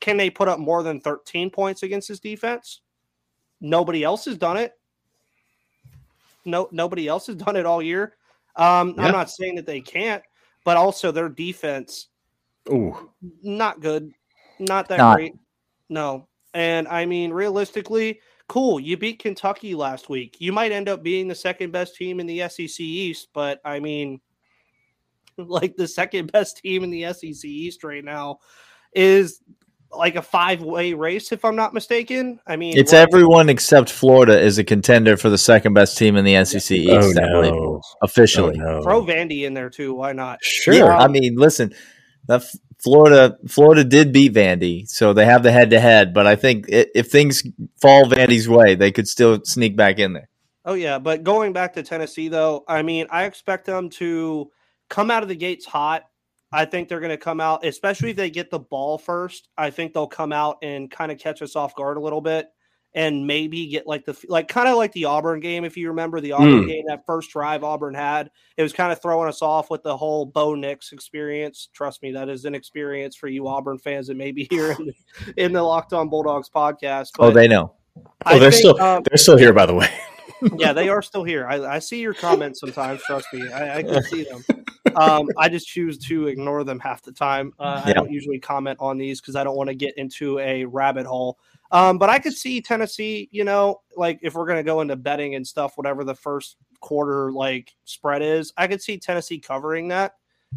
Can 0.00 0.16
they 0.16 0.30
put 0.30 0.48
up 0.48 0.58
more 0.58 0.82
than 0.82 1.00
13 1.00 1.48
points 1.48 1.84
against 1.84 2.08
his 2.08 2.18
defense? 2.18 2.80
Nobody 3.60 4.02
else 4.02 4.24
has 4.24 4.36
done 4.36 4.56
it. 4.56 4.72
No, 6.44 6.68
nobody 6.72 7.06
else 7.06 7.28
has 7.28 7.36
done 7.36 7.54
it 7.54 7.66
all 7.66 7.80
year. 7.80 8.16
Um, 8.56 8.96
yeah. 8.96 9.04
I'm 9.06 9.12
not 9.12 9.30
saying 9.30 9.54
that 9.54 9.64
they 9.64 9.80
can't, 9.80 10.24
but 10.64 10.76
also 10.76 11.12
their 11.12 11.28
defense, 11.28 12.08
ooh, 12.68 13.10
not 13.44 13.80
good, 13.80 14.12
not 14.58 14.88
that 14.88 14.98
not. 14.98 15.14
great. 15.14 15.34
No, 15.88 16.26
and 16.52 16.88
I 16.88 17.06
mean 17.06 17.32
realistically, 17.32 18.18
cool, 18.52 18.78
you 18.78 18.98
beat 18.98 19.18
Kentucky 19.18 19.74
last 19.74 20.10
week. 20.10 20.36
You 20.38 20.52
might 20.52 20.72
end 20.72 20.86
up 20.86 21.02
being 21.02 21.26
the 21.26 21.34
second 21.34 21.72
best 21.72 21.96
team 21.96 22.20
in 22.20 22.26
the 22.26 22.46
SEC 22.50 22.80
East, 22.80 23.28
but 23.32 23.62
I 23.64 23.80
mean, 23.80 24.20
like 25.38 25.74
the 25.76 25.88
second 25.88 26.30
best 26.30 26.58
team 26.58 26.84
in 26.84 26.90
the 26.90 27.10
SEC 27.14 27.46
East 27.46 27.82
right 27.82 28.04
now 28.04 28.40
is 28.94 29.40
like 29.90 30.16
a 30.16 30.22
five 30.22 30.60
way 30.60 30.92
race, 30.92 31.32
if 31.32 31.46
I'm 31.46 31.56
not 31.56 31.72
mistaken. 31.72 32.40
I 32.46 32.56
mean, 32.56 32.76
it's 32.76 32.92
everyone 32.92 33.48
except 33.48 33.90
Florida 33.90 34.38
is 34.38 34.58
a 34.58 34.64
contender 34.64 35.16
for 35.16 35.30
the 35.30 35.38
second 35.38 35.72
best 35.72 35.96
team 35.96 36.16
in 36.16 36.24
the 36.26 36.44
SEC 36.44 36.76
East. 36.76 36.90
Oh, 36.90 37.10
no. 37.14 37.80
officially. 38.02 38.60
Oh, 38.60 38.64
no. 38.64 38.82
Throw 38.82 39.02
Vandy 39.02 39.44
in 39.44 39.54
there 39.54 39.70
too. 39.70 39.94
Why 39.94 40.12
not? 40.12 40.44
Sure. 40.44 40.74
Yeah, 40.74 40.98
I 40.98 41.08
mean, 41.08 41.36
listen, 41.36 41.72
that 42.26 42.44
Florida 42.82 43.38
Florida 43.48 43.84
did 43.84 44.12
beat 44.12 44.34
Vandy, 44.34 44.88
so 44.88 45.12
they 45.12 45.24
have 45.24 45.42
the 45.42 45.52
head 45.52 45.70
to 45.70 45.80
head. 45.80 46.12
But 46.12 46.26
I 46.26 46.36
think 46.36 46.66
if 46.68 47.10
things 47.10 47.44
fall 47.80 48.04
Vandy's 48.04 48.48
way, 48.48 48.74
they 48.74 48.90
could 48.90 49.06
still 49.06 49.40
sneak 49.44 49.76
back 49.76 49.98
in 49.98 50.14
there. 50.14 50.28
Oh 50.64 50.74
yeah, 50.74 50.98
but 50.98 51.22
going 51.22 51.52
back 51.52 51.74
to 51.74 51.82
Tennessee 51.82 52.28
though, 52.28 52.64
I 52.66 52.82
mean, 52.82 53.06
I 53.10 53.24
expect 53.24 53.66
them 53.66 53.88
to 53.90 54.50
come 54.88 55.10
out 55.10 55.22
of 55.22 55.28
the 55.28 55.36
gates 55.36 55.66
hot. 55.66 56.04
I 56.52 56.66
think 56.66 56.88
they're 56.88 57.00
going 57.00 57.10
to 57.10 57.16
come 57.16 57.40
out, 57.40 57.64
especially 57.64 58.10
if 58.10 58.16
they 58.16 58.28
get 58.28 58.50
the 58.50 58.58
ball 58.58 58.98
first. 58.98 59.48
I 59.56 59.70
think 59.70 59.94
they'll 59.94 60.06
come 60.06 60.32
out 60.32 60.58
and 60.62 60.90
kind 60.90 61.10
of 61.10 61.18
catch 61.18 61.40
us 61.40 61.56
off 61.56 61.74
guard 61.74 61.96
a 61.96 62.00
little 62.00 62.20
bit 62.20 62.48
and 62.94 63.26
maybe 63.26 63.66
get 63.68 63.86
like 63.86 64.04
the 64.04 64.16
like 64.28 64.48
kind 64.48 64.68
of 64.68 64.76
like 64.76 64.92
the 64.92 65.06
Auburn 65.06 65.40
game 65.40 65.64
if 65.64 65.76
you 65.76 65.88
remember 65.88 66.20
the 66.20 66.32
Auburn 66.32 66.64
mm. 66.64 66.68
game 66.68 66.84
that 66.88 67.06
first 67.06 67.30
drive 67.30 67.64
Auburn 67.64 67.94
had 67.94 68.30
it 68.56 68.62
was 68.62 68.72
kind 68.72 68.92
of 68.92 69.00
throwing 69.00 69.28
us 69.28 69.42
off 69.42 69.70
with 69.70 69.82
the 69.82 69.96
whole 69.96 70.26
Bo 70.26 70.54
Nix 70.54 70.92
experience. 70.92 71.68
Trust 71.72 72.02
me 72.02 72.12
that 72.12 72.28
is 72.28 72.44
an 72.44 72.54
experience 72.54 73.16
for 73.16 73.28
you 73.28 73.48
Auburn 73.48 73.78
fans 73.78 74.08
that 74.08 74.16
may 74.16 74.32
be 74.32 74.46
here 74.50 74.72
in 74.72 74.86
the, 74.86 74.94
in 75.36 75.52
the 75.52 75.62
Locked 75.62 75.92
On 75.92 76.08
Bulldogs 76.08 76.50
podcast 76.50 77.10
oh 77.18 77.30
they 77.30 77.48
know. 77.48 77.74
Oh 78.26 78.38
they're 78.38 78.50
think, 78.50 78.54
still 78.54 78.80
um, 78.80 79.02
they're 79.04 79.18
still 79.18 79.36
here 79.36 79.52
by 79.52 79.66
the 79.66 79.74
way 79.74 79.88
yeah 80.56 80.72
they 80.72 80.88
are 80.88 81.02
still 81.02 81.24
here 81.24 81.46
I, 81.46 81.76
I 81.76 81.78
see 81.78 82.00
your 82.00 82.14
comments 82.14 82.60
sometimes 82.60 83.02
trust 83.02 83.26
me 83.32 83.50
I, 83.50 83.78
I 83.78 83.82
can 83.82 84.02
see 84.02 84.24
them 84.24 84.44
um, 84.96 85.28
I 85.38 85.48
just 85.48 85.66
choose 85.66 85.98
to 86.06 86.26
ignore 86.26 86.64
them 86.64 86.78
half 86.78 87.02
the 87.02 87.12
time 87.12 87.52
uh, 87.58 87.82
yeah. 87.84 87.90
I 87.90 87.92
don't 87.94 88.10
usually 88.10 88.38
comment 88.38 88.78
on 88.80 88.98
these 88.98 89.20
because 89.20 89.36
I 89.36 89.44
don't 89.44 89.56
want 89.56 89.68
to 89.68 89.74
get 89.74 89.96
into 89.96 90.38
a 90.38 90.64
rabbit 90.64 91.06
hole 91.06 91.38
um, 91.72 91.96
but 91.96 92.10
I 92.10 92.18
could 92.18 92.34
see 92.34 92.60
Tennessee, 92.60 93.30
you 93.32 93.44
know, 93.44 93.80
like 93.96 94.18
if 94.22 94.34
we're 94.34 94.44
going 94.44 94.58
to 94.58 94.62
go 94.62 94.82
into 94.82 94.94
betting 94.94 95.34
and 95.34 95.46
stuff, 95.46 95.72
whatever 95.76 96.04
the 96.04 96.14
first 96.14 96.58
quarter 96.80 97.32
like 97.32 97.74
spread 97.84 98.20
is, 98.20 98.52
I 98.58 98.66
could 98.66 98.82
see 98.82 98.98
Tennessee 98.98 99.38
covering 99.38 99.88
that. 99.88 100.12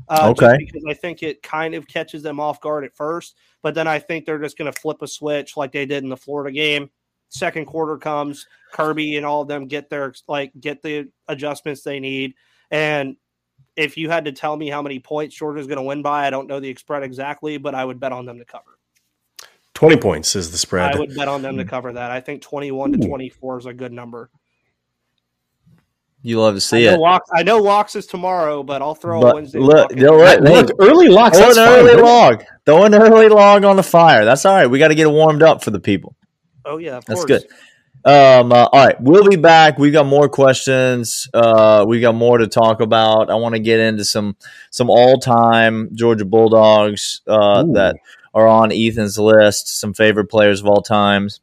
Uh, 0.09 0.27
okay. 0.31 0.57
because 0.59 0.83
I 0.89 0.93
think 0.93 1.23
it 1.23 1.41
kind 1.41 1.73
of 1.73 1.87
catches 1.87 2.21
them 2.21 2.37
off 2.37 2.59
guard 2.59 2.83
at 2.83 2.93
first, 2.93 3.37
but 3.63 3.73
then 3.73 3.87
I 3.87 3.97
think 3.97 4.25
they're 4.25 4.41
just 4.41 4.57
going 4.57 4.69
to 4.69 4.77
flip 4.77 5.01
a 5.01 5.07
switch 5.07 5.55
like 5.55 5.71
they 5.71 5.85
did 5.85 6.03
in 6.03 6.09
the 6.09 6.17
Florida 6.17 6.53
game. 6.53 6.89
Second 7.35 7.65
quarter 7.65 7.97
comes, 7.97 8.47
Kirby 8.71 9.17
and 9.17 9.25
all 9.25 9.41
of 9.41 9.47
them 9.47 9.67
get 9.67 9.89
their 9.89 10.13
like 10.27 10.51
get 10.59 10.81
the 10.81 11.09
adjustments 11.27 11.81
they 11.81 11.99
need, 11.99 12.33
and 12.71 13.17
if 13.75 13.97
you 13.97 14.09
had 14.09 14.25
to 14.25 14.31
tell 14.31 14.55
me 14.55 14.69
how 14.69 14.81
many 14.81 14.99
points 14.99 15.35
Georgia's 15.35 15.67
going 15.67 15.77
to 15.77 15.83
win 15.83 16.01
by, 16.01 16.25
I 16.25 16.29
don't 16.29 16.47
know 16.47 16.59
the 16.59 16.73
spread 16.75 17.03
exactly, 17.03 17.57
but 17.57 17.75
I 17.75 17.83
would 17.83 17.99
bet 17.99 18.11
on 18.11 18.25
them 18.25 18.39
to 18.39 18.45
cover. 18.45 18.79
20 19.73 19.97
points 19.97 20.35
is 20.35 20.51
the 20.51 20.57
spread. 20.57 20.95
I 20.95 20.99
would 20.99 21.13
bet 21.15 21.27
on 21.27 21.41
them 21.41 21.57
to 21.57 21.63
hmm. 21.63 21.69
cover 21.69 21.93
that. 21.93 22.11
I 22.11 22.21
think 22.21 22.41
21 22.41 22.93
to 22.93 23.07
24 23.07 23.59
is 23.59 23.65
a 23.65 23.73
good 23.73 23.91
number. 23.91 24.29
You 26.21 26.39
love 26.39 26.55
to 26.55 26.61
see 26.61 26.87
I 26.87 26.93
it. 26.93 26.99
Locks, 26.99 27.29
I 27.35 27.43
know 27.43 27.59
locks 27.59 27.95
is 27.95 28.07
tomorrow, 28.07 28.63
but 28.63 28.81
I'll 28.81 28.95
throw 28.95 29.21
but 29.21 29.33
a 29.33 29.35
Wednesday. 29.35 29.59
Look, 29.59 29.91
look, 29.91 30.39
look, 30.41 30.71
early 30.79 31.07
locks. 31.07 31.37
Throw 31.37 31.51
an 31.51 31.59
early 31.59 32.01
log. 32.01 32.43
Throw 32.65 32.83
an 32.83 32.95
early 32.95 33.27
log 33.27 33.63
on 33.63 33.75
the 33.75 33.83
fire. 33.83 34.25
That's 34.25 34.43
all 34.43 34.55
right. 34.55 34.65
We 34.65 34.79
got 34.79 34.87
to 34.87 34.95
get 34.95 35.05
it 35.05 35.11
warmed 35.11 35.43
up 35.43 35.63
for 35.63 35.69
the 35.69 35.79
people. 35.79 36.15
Oh 36.65 36.77
yeah, 36.77 36.99
that's 37.05 37.25
course. 37.25 37.43
good. 37.43 37.47
Um, 38.05 38.51
uh, 38.51 38.65
all 38.71 38.85
right, 38.85 39.01
we'll 39.01 39.27
be 39.27 39.35
back. 39.35 39.79
We 39.79 39.89
got 39.89 40.05
more 40.05 40.29
questions. 40.29 41.27
Uh, 41.33 41.85
we 41.87 41.99
got 41.99 42.13
more 42.13 42.37
to 42.37 42.47
talk 42.47 42.79
about. 42.79 43.31
I 43.31 43.35
want 43.35 43.55
to 43.55 43.59
get 43.59 43.79
into 43.79 44.05
some 44.05 44.35
some 44.69 44.89
all 44.89 45.17
time 45.17 45.89
Georgia 45.93 46.25
Bulldogs 46.25 47.21
uh, 47.27 47.63
that 47.73 47.95
are 48.33 48.47
on 48.47 48.71
Ethan's 48.71 49.17
list, 49.17 49.79
some 49.79 49.93
favorite 49.93 50.29
players 50.29 50.61
of 50.61 50.67
all 50.67 50.81
times. 50.81 51.39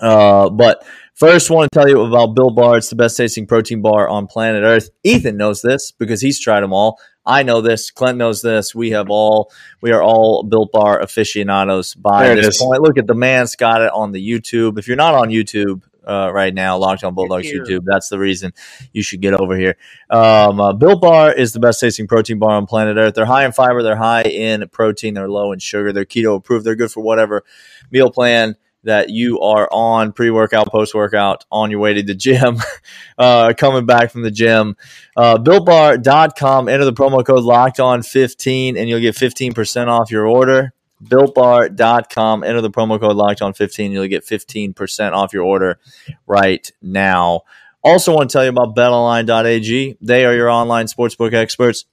Uh, 0.00 0.48
but 0.48 0.84
first, 1.14 1.50
I 1.50 1.54
want 1.54 1.72
to 1.72 1.78
tell 1.78 1.88
you 1.88 2.02
about 2.02 2.34
Built 2.34 2.54
Bar. 2.54 2.76
It's 2.76 2.90
the 2.90 2.96
best 2.96 3.16
tasting 3.16 3.46
protein 3.46 3.82
bar 3.82 4.08
on 4.08 4.28
planet 4.28 4.62
Earth. 4.62 4.90
Ethan 5.02 5.36
knows 5.36 5.60
this 5.60 5.90
because 5.90 6.20
he's 6.20 6.38
tried 6.38 6.60
them 6.60 6.72
all. 6.72 7.00
I 7.30 7.42
know 7.42 7.60
this. 7.60 7.90
Clint 7.90 8.18
knows 8.18 8.42
this. 8.42 8.74
We 8.74 8.90
have 8.90 9.08
all 9.10 9.52
we 9.80 9.92
are 9.92 10.02
all 10.02 10.42
Built 10.42 10.72
Bar 10.72 11.00
aficionados 11.00 11.94
by 11.94 12.24
there 12.24 12.36
this 12.36 12.62
point. 12.62 12.82
Look 12.82 12.98
at 12.98 13.06
the 13.06 13.14
man's 13.14 13.56
got 13.56 13.82
it 13.82 13.92
on 13.92 14.12
the 14.12 14.26
YouTube. 14.26 14.78
If 14.78 14.88
you're 14.88 14.96
not 14.96 15.14
on 15.14 15.28
YouTube, 15.28 15.82
uh, 16.06 16.30
right 16.32 16.52
now. 16.52 16.76
Locked 16.76 17.04
on 17.04 17.14
Bulldogs 17.14 17.46
YouTube. 17.46 17.82
That's 17.84 18.08
the 18.08 18.18
reason 18.18 18.52
you 18.92 19.02
should 19.02 19.20
get 19.20 19.34
over 19.34 19.56
here. 19.56 19.76
Um, 20.08 20.60
uh, 20.60 20.72
Built 20.72 21.00
Bar 21.00 21.32
is 21.32 21.52
the 21.52 21.60
best 21.60 21.80
tasting 21.80 22.06
protein 22.06 22.38
bar 22.38 22.52
on 22.52 22.66
planet 22.66 22.96
Earth. 22.96 23.14
They're 23.14 23.26
high 23.26 23.44
in 23.44 23.52
fiber. 23.52 23.82
They're 23.82 23.96
high 23.96 24.22
in 24.22 24.68
protein. 24.68 25.14
They're 25.14 25.28
low 25.28 25.52
in 25.52 25.58
sugar. 25.58 25.92
They're 25.92 26.04
keto 26.04 26.36
approved. 26.36 26.64
They're 26.64 26.76
good 26.76 26.90
for 26.90 27.00
whatever 27.00 27.44
meal 27.90 28.10
plan 28.10 28.56
that 28.84 29.10
you 29.10 29.40
are 29.40 29.68
on 29.70 30.12
pre 30.12 30.30
workout, 30.30 30.68
post 30.68 30.94
workout, 30.94 31.44
on 31.50 31.70
your 31.70 31.80
way 31.80 31.94
to 31.94 32.02
the 32.02 32.14
gym, 32.14 32.56
uh, 33.18 33.52
coming 33.56 33.86
back 33.86 34.10
from 34.10 34.22
the 34.22 34.30
gym. 34.30 34.76
Uh, 35.16 35.36
BuiltBar.com, 35.36 36.68
enter 36.68 36.84
the 36.84 36.92
promo 36.92 37.24
code 37.24 37.44
locked 37.44 37.80
on 37.80 38.02
15 38.02 38.76
and 38.76 38.88
you'll 38.88 39.00
get 39.00 39.14
15% 39.14 39.88
off 39.88 40.10
your 40.10 40.26
order. 40.26 40.72
BuiltBar.com, 41.02 42.44
enter 42.44 42.60
the 42.60 42.70
promo 42.70 43.00
code 43.00 43.16
locked 43.16 43.42
on 43.42 43.54
15 43.54 43.92
you'll 43.92 44.06
get 44.06 44.24
15% 44.24 45.12
off 45.12 45.32
your 45.32 45.44
order 45.44 45.78
right 46.26 46.70
now. 46.82 47.42
Also, 47.82 48.14
want 48.14 48.28
to 48.28 48.32
tell 48.32 48.44
you 48.44 48.50
about 48.50 48.76
betonline.ag. 48.76 49.96
They 50.02 50.24
are 50.26 50.34
your 50.34 50.50
online 50.50 50.86
sportsbook 50.86 51.32
experts. 51.32 51.86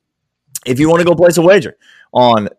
If 0.66 0.80
you 0.80 0.90
want 0.90 1.00
to 1.00 1.06
go 1.06 1.16
place 1.16 1.38
a 1.38 1.42
wager, 1.42 1.78
on 2.14 2.50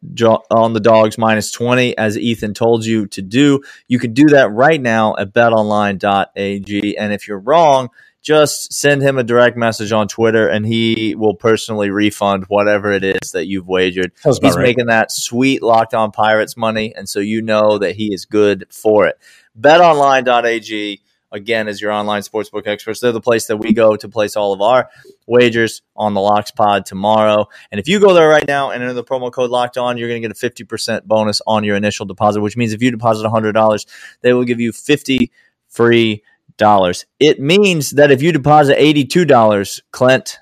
on 0.50 0.72
the 0.72 0.80
dogs 0.80 1.18
minus 1.18 1.50
20 1.50 1.96
as 1.96 2.18
Ethan 2.18 2.54
told 2.54 2.84
you 2.84 3.06
to 3.08 3.22
do. 3.22 3.60
You 3.86 3.98
can 3.98 4.12
do 4.12 4.26
that 4.28 4.50
right 4.52 4.80
now 4.80 5.14
at 5.16 5.32
betonline.ag 5.32 6.98
and 6.98 7.12
if 7.12 7.28
you're 7.28 7.38
wrong, 7.38 7.88
just 8.20 8.72
send 8.72 9.02
him 9.02 9.16
a 9.16 9.22
direct 9.22 9.56
message 9.56 9.92
on 9.92 10.08
Twitter 10.08 10.48
and 10.48 10.66
he 10.66 11.14
will 11.14 11.34
personally 11.34 11.90
refund 11.90 12.44
whatever 12.48 12.92
it 12.92 13.04
is 13.04 13.32
that 13.32 13.46
you've 13.46 13.68
wagered. 13.68 14.12
He's 14.24 14.56
right. 14.56 14.58
making 14.58 14.86
that 14.86 15.10
sweet 15.10 15.62
locked 15.62 15.94
on 15.94 16.10
Pirates 16.10 16.56
money 16.56 16.94
and 16.94 17.08
so 17.08 17.20
you 17.20 17.42
know 17.42 17.78
that 17.78 17.96
he 17.96 18.12
is 18.12 18.24
good 18.24 18.66
for 18.70 19.06
it. 19.06 19.18
betonline.ag 19.58 21.00
again 21.30 21.68
as 21.68 21.80
your 21.80 21.92
online 21.92 22.22
sportsbook 22.22 22.66
experts. 22.66 23.00
They're 23.00 23.12
the 23.12 23.20
place 23.20 23.46
that 23.46 23.56
we 23.56 23.72
go 23.72 23.96
to 23.96 24.08
place 24.08 24.36
all 24.36 24.52
of 24.52 24.60
our 24.60 24.88
wagers 25.26 25.82
on 25.96 26.14
the 26.14 26.20
Locks 26.20 26.50
Pod 26.50 26.86
tomorrow. 26.86 27.46
And 27.70 27.78
if 27.78 27.88
you 27.88 28.00
go 28.00 28.14
there 28.14 28.28
right 28.28 28.46
now 28.46 28.70
and 28.70 28.82
enter 28.82 28.94
the 28.94 29.04
promo 29.04 29.32
code 29.32 29.50
Locked 29.50 29.76
On, 29.76 29.96
you're 29.96 30.08
going 30.08 30.22
to 30.22 30.28
get 30.28 30.36
a 30.36 30.64
50% 30.64 31.04
bonus 31.04 31.40
on 31.46 31.64
your 31.64 31.76
initial 31.76 32.06
deposit, 32.06 32.40
which 32.40 32.56
means 32.56 32.72
if 32.72 32.82
you 32.82 32.90
deposit 32.90 33.26
$100, 33.26 33.86
they 34.22 34.32
will 34.32 34.44
give 34.44 34.60
you 34.60 34.72
50 34.72 35.30
free 35.68 36.22
dollars. 36.56 37.06
It 37.20 37.40
means 37.40 37.92
that 37.92 38.10
if 38.10 38.20
you 38.22 38.32
deposit 38.32 38.78
$82, 38.78 39.80
Clint, 39.92 40.38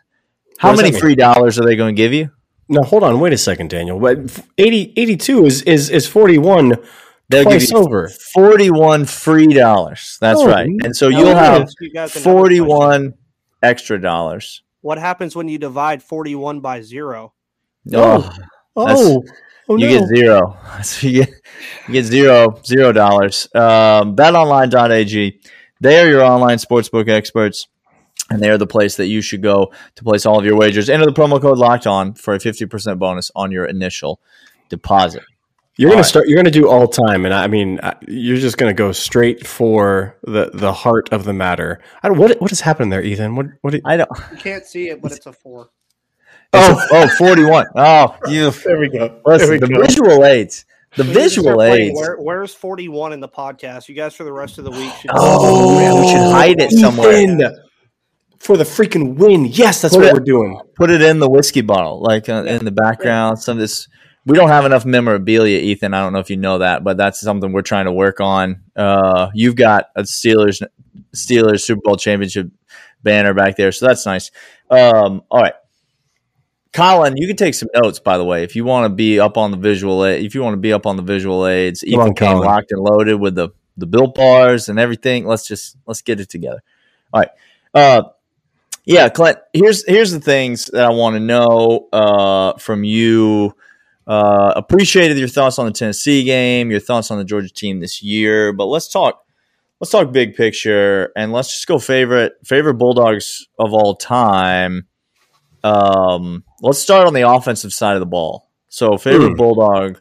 how 0.59 0.75
many 0.75 0.93
free 0.93 1.15
dollars 1.15 1.59
are 1.59 1.65
they 1.65 1.77
going 1.77 1.95
to 1.95 2.01
give 2.01 2.13
you? 2.13 2.31
Now 2.69 2.83
hold 2.83 3.05
on, 3.05 3.21
wait 3.21 3.33
a 3.33 3.39
second, 3.39 3.71
Daniel. 3.71 4.01
But 4.01 4.19
80, 4.59 4.95
82 4.97 5.47
is 5.47 5.63
is 5.63 5.91
is 5.91 6.09
41 6.09 6.79
They'll 7.29 7.45
Twice 7.45 7.71
give 7.71 7.79
you 7.79 7.85
over. 7.85 8.09
41 8.09 9.05
free 9.07 9.49
dollars. 9.49 10.17
That's 10.21 10.41
oh, 10.41 10.47
right. 10.47 10.69
And 10.85 10.95
so 10.95 11.09
you'll 11.09 11.35
have 11.35 11.69
41 12.09 13.15
extra 13.63 14.01
dollars. 14.01 14.63
What 14.81 14.99
happens 14.99 15.35
when 15.35 15.49
you 15.49 15.59
divide 15.59 16.03
41 16.03 16.61
by 16.61 16.83
zero? 16.83 17.33
Oh, 17.93 18.31
oh, 18.77 19.25
oh 19.69 19.77
you 19.77 19.87
no. 19.87 19.99
get 19.99 20.09
zero. 20.09 20.59
So 20.83 21.07
you 21.07 21.25
get, 21.25 21.35
you 21.89 21.95
get 21.95 22.05
zero, 22.05 22.61
zero 22.65 22.93
dollars. 22.93 23.49
Um, 23.55 24.15
betonline.ag. 24.15 25.41
They 25.81 26.01
are 26.01 26.09
your 26.09 26.23
online 26.23 26.59
sportsbook 26.59 27.09
experts 27.09 27.67
and 28.31 28.41
they 28.41 28.51
are 28.51 28.59
the 28.59 28.67
place 28.67 28.97
that 28.97 29.07
you 29.07 29.21
should 29.21 29.43
go 29.43 29.73
to 29.95 30.05
place 30.05 30.27
all 30.27 30.39
of 30.39 30.45
your 30.45 30.57
wagers. 30.57 30.89
Enter 30.89 31.07
the 31.07 31.13
promo 31.13 31.41
code 31.41 31.59
locked 31.59 31.87
on 31.87 32.15
for 32.15 32.35
a 32.35 32.39
50% 32.39 32.99
bonus 32.99 33.31
on 33.35 33.53
your 33.53 33.65
initial 33.65 34.21
deposit. 34.69 35.23
You're 35.79 35.91
going 35.91 36.03
to 36.03 36.09
start. 36.09 36.27
You're 36.27 36.37
going 36.37 36.47
to 36.47 36.51
do 36.51 36.69
all 36.69 36.89
time, 36.89 37.27
and 37.27 37.35
I 37.35 37.47
mean, 37.49 37.79
you're 38.09 38.39
just 38.39 38.57
going 38.57 38.71
to 38.71 38.75
go 38.75 38.93
straight 38.93 39.47
for 39.47 40.17
the 40.23 40.51
the 40.55 40.73
heart 40.73 41.11
of 41.13 41.25
the 41.25 41.35
matter. 41.35 41.81
I 42.03 42.09
don't, 42.09 42.17
what 42.17 42.41
what 42.41 42.51
has 42.51 42.61
happened 42.61 42.91
there, 42.91 43.03
Ethan? 43.03 43.37
What 43.37 43.47
what? 43.61 43.79
I 43.85 43.99
don't. 43.99 44.11
You 44.31 44.39
can't 44.39 44.65
see 44.65 44.89
it, 44.89 45.03
but 45.03 45.13
it's 45.13 45.27
a 45.27 45.33
four. 45.33 45.71
Oh, 46.53 46.87
oh, 46.93 47.09
41. 47.19 47.67
Oh, 47.77 48.17
you. 48.29 48.51
There 48.51 48.79
we 48.79 48.89
go. 48.89 49.21
Listen, 49.27 49.51
we 49.51 49.59
the 49.59 49.69
go. 49.69 49.83
visual 49.83 50.25
aids. 50.25 50.65
The 50.97 51.05
visual 51.05 51.63
aids. 51.63 51.95
Where, 51.95 52.17
where's 52.17 52.55
41 52.55 53.13
in 53.13 53.21
the 53.21 53.29
podcast? 53.29 53.89
You 53.89 53.95
guys, 53.95 54.15
for 54.15 54.25
the 54.25 54.33
rest 54.33 54.57
of 54.57 54.65
the 54.65 54.71
week, 54.71 54.93
should. 54.95 55.11
Oh, 55.13 55.77
man, 55.77 56.01
we 56.01 56.09
should 56.09 56.33
hide 56.33 56.61
it 56.61 56.71
somewhere. 56.71 57.13
Ethan, 57.13 57.59
for 58.39 58.57
the 58.57 58.65
freaking 58.65 59.17
win. 59.17 59.47
Yes, 59.47 59.83
that's 59.83 59.95
put 59.95 60.05
what 60.05 60.09
it, 60.09 60.15
we're 60.15 60.21
doing. 60.21 60.61
Put 60.75 60.91
it 60.91 61.03
in 61.03 61.19
the 61.19 61.29
whiskey 61.29 61.61
bottle, 61.61 62.01
like 62.01 62.29
uh, 62.29 62.45
in 62.45 62.65
the 62.65 62.71
background. 62.71 63.39
Some 63.39 63.59
of 63.59 63.61
this 63.61 63.89
we 64.27 64.37
don't 64.37 64.49
have 64.49 64.67
enough 64.67 64.85
memorabilia, 64.85 65.61
Ethan. 65.61 65.95
I 65.95 66.03
don't 66.03 66.13
know 66.13 66.19
if 66.19 66.31
you 66.31 66.37
know 66.37 66.59
that, 66.59 66.83
but 66.83 66.97
that's 66.97 67.21
something 67.21 67.53
we're 67.53 67.63
trying 67.63 67.85
to 67.85 67.93
work 67.93 68.21
on. 68.21 68.63
Uh, 68.75 69.31
you've 69.35 69.55
got 69.55 69.87
a 69.95 70.03
Steelers 70.03 70.63
Steelers 71.15 71.63
Super 71.63 71.81
Bowl 71.83 71.97
championship 71.97 72.51
banner 73.03 73.33
back 73.33 73.57
there, 73.57 73.71
so 73.71 73.87
that's 73.87 74.05
nice. 74.05 74.33
Um, 74.69 75.23
all 75.31 75.43
right, 75.43 75.55
Colin, 76.73 77.17
you 77.17 77.29
can 77.29 77.37
take 77.37 77.55
some 77.55 77.69
notes. 77.73 78.01
By 78.01 78.19
the 78.19 78.25
way, 78.25 78.43
if 78.43 78.57
you 78.57 78.65
want 78.65 78.91
to 78.91 78.95
be 78.95 79.21
up 79.21 79.39
on 79.39 79.53
the 79.53 79.57
visual, 79.57 80.03
if 80.03 80.35
you 80.35 80.43
want 80.43 80.55
to 80.55 80.61
be 80.61 80.73
up 80.73 80.87
on 80.87 80.97
the 80.97 81.03
visual 81.03 81.47
aids, 81.47 81.83
Come 81.83 81.89
Ethan 81.89 82.01
on, 82.01 82.15
came 82.15 82.39
locked 82.39 82.73
and 82.73 82.83
loaded 82.83 83.21
with 83.21 83.37
the 83.37 83.51
the 83.77 83.87
built 83.87 84.17
bars 84.17 84.69
and 84.69 84.79
everything. 84.79 85.25
Let's 85.25 85.47
just 85.47 85.77
let's 85.87 86.03
get 86.03 86.19
it 86.19 86.29
together. 86.29 86.63
All 87.13 87.21
right. 87.21 87.31
Uh, 87.73 88.03
yeah, 88.85 89.09
Clint. 89.09 89.39
Here's 89.53 89.87
here's 89.87 90.11
the 90.11 90.21
things 90.21 90.67
that 90.67 90.85
I 90.85 90.91
want 90.91 91.15
to 91.15 91.21
know 91.21 91.89
uh, 91.93 92.55
from 92.59 92.83
you 92.83 93.55
uh, 94.07 94.53
appreciated 94.55 95.19
your 95.19 95.29
thoughts 95.29 95.59
on 95.59 95.67
the 95.67 95.73
Tennessee 95.73 96.25
game, 96.25 96.71
your 96.71 96.81
thoughts 96.81 97.11
on 97.11 97.19
the 97.19 97.25
Georgia 97.25 97.49
team 97.49 97.81
this 97.81 98.03
year, 98.03 98.53
but 98.53 98.67
let's 98.67 98.89
talk. 98.89 99.23
Let's 99.81 99.91
talk 99.91 100.11
big 100.11 100.35
picture, 100.35 101.13
and 101.17 101.33
let's 101.33 101.51
just 101.51 101.67
go 101.67 101.79
favorite 101.79 102.35
favorite 102.45 102.75
Bulldogs 102.75 103.47
of 103.59 103.75
all 103.75 103.95
time. 103.95 104.87
Um, 105.63 106.45
let's 106.63 106.79
start 106.79 107.07
on 107.07 107.13
the 107.13 107.29
offensive 107.29 107.75
side 107.75 107.95
of 107.95 108.01
the 108.01 108.07
ball. 108.07 108.51
So, 108.69 108.97
favorite 108.97 109.33
mm. 109.33 109.37
Bulldog 109.37 110.01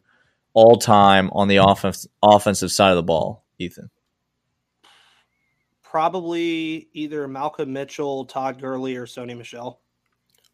all 0.54 0.78
time 0.78 1.30
on 1.34 1.48
the 1.48 1.58
offense 1.58 2.08
offensive 2.24 2.72
side 2.72 2.92
of 2.92 2.96
the 2.96 3.04
ball, 3.04 3.46
Ethan. 3.60 3.90
Probably 5.84 6.88
either 6.94 7.28
Malcolm 7.28 7.74
Mitchell, 7.74 8.26
Todd 8.26 8.60
Gurley, 8.60 8.96
or 8.96 9.06
Sony 9.06 9.38
Michel. 9.38 9.82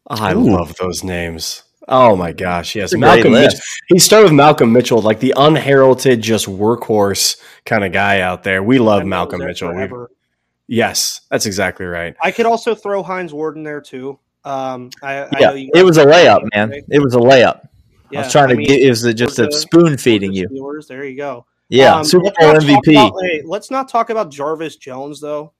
I 0.08 0.34
Ooh. 0.34 0.56
love 0.56 0.74
those 0.76 1.04
names. 1.04 1.62
Oh 1.88 2.14
my 2.14 2.32
gosh, 2.32 2.76
yes, 2.76 2.94
Malcolm. 2.94 3.32
Mitchell. 3.32 3.58
He 3.88 3.98
started 3.98 4.26
with 4.26 4.34
Malcolm 4.34 4.72
Mitchell, 4.72 5.02
like 5.02 5.20
the 5.20 5.34
unheralded, 5.36 6.22
just 6.22 6.46
workhorse 6.46 7.40
kind 7.64 7.84
of 7.84 7.92
guy 7.92 8.20
out 8.20 8.44
there. 8.44 8.62
We 8.62 8.78
love 8.78 9.04
Malcolm 9.04 9.40
Mitchell. 9.40 10.08
yes, 10.68 11.22
that's 11.30 11.46
exactly 11.46 11.86
right. 11.86 12.14
I 12.22 12.30
could 12.30 12.46
also 12.46 12.74
throw 12.74 13.02
Hines 13.02 13.32
Ward 13.32 13.56
in 13.56 13.64
there 13.64 13.80
too. 13.80 14.18
Um, 14.44 14.90
I, 15.02 15.28
yeah, 15.38 15.50
I 15.50 15.70
it 15.74 15.84
was 15.84 15.98
a 15.98 16.04
layup, 16.04 16.48
man. 16.54 16.72
It 16.88 17.00
was 17.00 17.14
a 17.14 17.18
layup. 17.18 17.66
Yeah, 18.10 18.20
I 18.20 18.22
was 18.24 18.32
trying 18.32 18.44
I 18.46 18.52
to 18.52 18.56
mean, 18.56 18.66
get. 18.68 18.80
It 18.80 18.88
was 18.88 19.14
just 19.14 19.38
a 19.38 19.50
spoon 19.52 19.96
feeding 19.96 20.32
you. 20.32 20.48
Viewers, 20.48 20.86
there 20.86 21.04
you 21.04 21.16
go. 21.16 21.46
Yeah, 21.68 21.96
um, 21.96 22.04
Super 22.04 22.30
Bowl 22.38 22.54
MVP. 22.54 22.92
About, 22.92 23.14
hey, 23.22 23.42
let's 23.44 23.70
not 23.70 23.88
talk 23.88 24.10
about 24.10 24.30
Jarvis 24.30 24.76
Jones 24.76 25.20
though. 25.20 25.52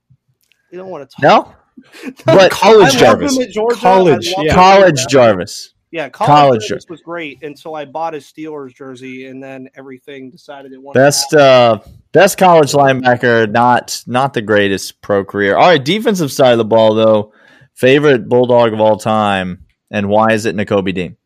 You 0.71 0.79
don't 0.79 0.91
want 0.91 1.09
to 1.09 1.17
talk. 1.17 1.23
No, 1.23 2.13
but 2.27 2.51
college 2.51 2.93
Jarvis, 2.93 3.39
college, 3.75 4.35
yeah. 4.39 4.55
college 4.55 5.07
Jarvis. 5.09 5.72
Yeah, 5.93 6.09
college, 6.09 6.69
college 6.69 6.89
was 6.89 7.03
great 7.03 7.43
until 7.43 7.75
I 7.75 7.85
bought 7.85 8.15
a 8.15 8.19
Steelers 8.19 8.75
jersey, 8.75 9.27
and 9.27 9.43
then 9.43 9.69
everything 9.77 10.31
decided 10.31 10.73
it 10.73 10.81
wanted. 10.81 10.99
Best, 10.99 11.35
uh, 11.35 11.81
best 12.13 12.39
college 12.39 12.73
linebacker, 12.73 13.51
not 13.51 14.03
not 14.07 14.33
the 14.33 14.41
greatest 14.41 15.03
pro 15.03 15.23
career. 15.23 15.55
All 15.55 15.69
right, 15.69 15.85
defensive 15.85 16.33
side 16.33 16.53
of 16.53 16.59
the 16.59 16.65
ball 16.65 16.95
though, 16.95 17.35
favorite 17.75 18.27
bulldog 18.27 18.73
of 18.73 18.81
all 18.81 18.97
time, 18.97 19.67
and 19.91 20.09
why 20.09 20.33
is 20.33 20.47
it 20.47 20.57
Nakobe 20.57 20.95
Dean? 20.95 21.19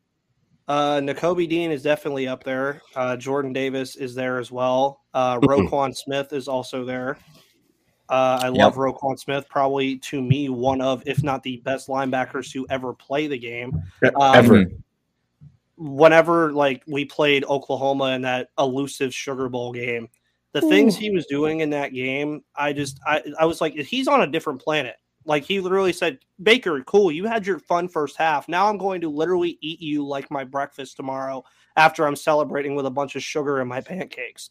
Uh, 0.66 0.96
Nakobe 0.96 1.48
Dean 1.48 1.70
is 1.70 1.84
definitely 1.84 2.26
up 2.26 2.42
there. 2.42 2.82
Uh, 2.96 3.16
Jordan 3.16 3.52
Davis 3.52 3.94
is 3.94 4.16
there 4.16 4.40
as 4.40 4.50
well. 4.50 5.00
Uh, 5.14 5.38
Roquan 5.42 5.94
Smith 5.94 6.32
is 6.32 6.48
also 6.48 6.84
there. 6.84 7.18
Uh, 8.08 8.38
I 8.42 8.48
love 8.48 8.74
yep. 8.74 8.74
Roquan 8.74 9.18
Smith, 9.18 9.48
probably 9.48 9.98
to 9.98 10.22
me 10.22 10.48
one 10.48 10.80
of, 10.80 11.02
if 11.06 11.22
not 11.22 11.42
the 11.42 11.56
best 11.58 11.88
linebackers 11.88 12.50
to 12.52 12.66
ever 12.70 12.92
play 12.92 13.26
the 13.26 13.38
game. 13.38 13.82
Um, 14.14 14.34
ever. 14.34 14.64
Whenever 15.76 16.52
like 16.52 16.82
we 16.86 17.04
played 17.04 17.44
Oklahoma 17.44 18.12
in 18.12 18.22
that 18.22 18.48
elusive 18.58 19.12
Sugar 19.12 19.48
Bowl 19.48 19.72
game, 19.72 20.08
the 20.52 20.64
Ooh. 20.64 20.70
things 20.70 20.96
he 20.96 21.10
was 21.10 21.26
doing 21.26 21.60
in 21.60 21.70
that 21.70 21.92
game, 21.92 22.42
I 22.54 22.72
just 22.72 22.98
I, 23.06 23.22
I 23.38 23.44
was 23.44 23.60
like, 23.60 23.74
he's 23.74 24.08
on 24.08 24.22
a 24.22 24.26
different 24.26 24.62
planet. 24.62 24.96
Like 25.26 25.44
he 25.44 25.58
literally 25.58 25.92
said, 25.92 26.20
Baker, 26.40 26.80
cool, 26.84 27.10
you 27.10 27.26
had 27.26 27.46
your 27.46 27.58
fun 27.58 27.88
first 27.88 28.16
half. 28.16 28.48
Now 28.48 28.68
I'm 28.68 28.78
going 28.78 29.00
to 29.00 29.10
literally 29.10 29.58
eat 29.60 29.80
you 29.80 30.06
like 30.06 30.30
my 30.30 30.44
breakfast 30.44 30.96
tomorrow 30.96 31.44
after 31.76 32.06
I'm 32.06 32.16
celebrating 32.16 32.76
with 32.76 32.86
a 32.86 32.90
bunch 32.90 33.16
of 33.16 33.22
sugar 33.22 33.60
in 33.60 33.66
my 33.66 33.80
pancakes. 33.80 34.50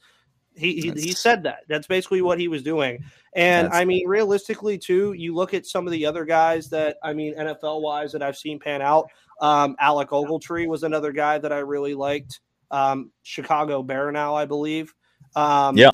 He, 0.55 0.79
he, 0.79 0.91
he 0.91 1.11
said 1.11 1.43
that. 1.43 1.59
That's 1.67 1.87
basically 1.87 2.21
what 2.21 2.39
he 2.39 2.47
was 2.47 2.63
doing. 2.63 3.03
And 3.35 3.67
I 3.73 3.83
mean, 3.85 4.07
realistically, 4.07 4.77
too, 4.77 5.13
you 5.13 5.35
look 5.35 5.53
at 5.53 5.65
some 5.65 5.85
of 5.85 5.91
the 5.91 6.05
other 6.05 6.23
guys 6.25 6.69
that 6.69 6.97
I 7.03 7.13
mean, 7.13 7.35
NFL 7.35 7.81
wise, 7.81 8.11
that 8.13 8.23
I've 8.23 8.37
seen 8.37 8.59
pan 8.59 8.81
out. 8.81 9.09
Um, 9.41 9.75
Alec 9.79 10.09
Ogletree 10.09 10.67
was 10.67 10.83
another 10.83 11.11
guy 11.11 11.37
that 11.37 11.51
I 11.51 11.59
really 11.59 11.93
liked. 11.93 12.39
Um, 12.71 13.11
Chicago 13.23 13.83
Bear 13.83 14.11
now, 14.11 14.33
I 14.35 14.45
believe. 14.45 14.93
Um, 15.35 15.77
yeah, 15.77 15.91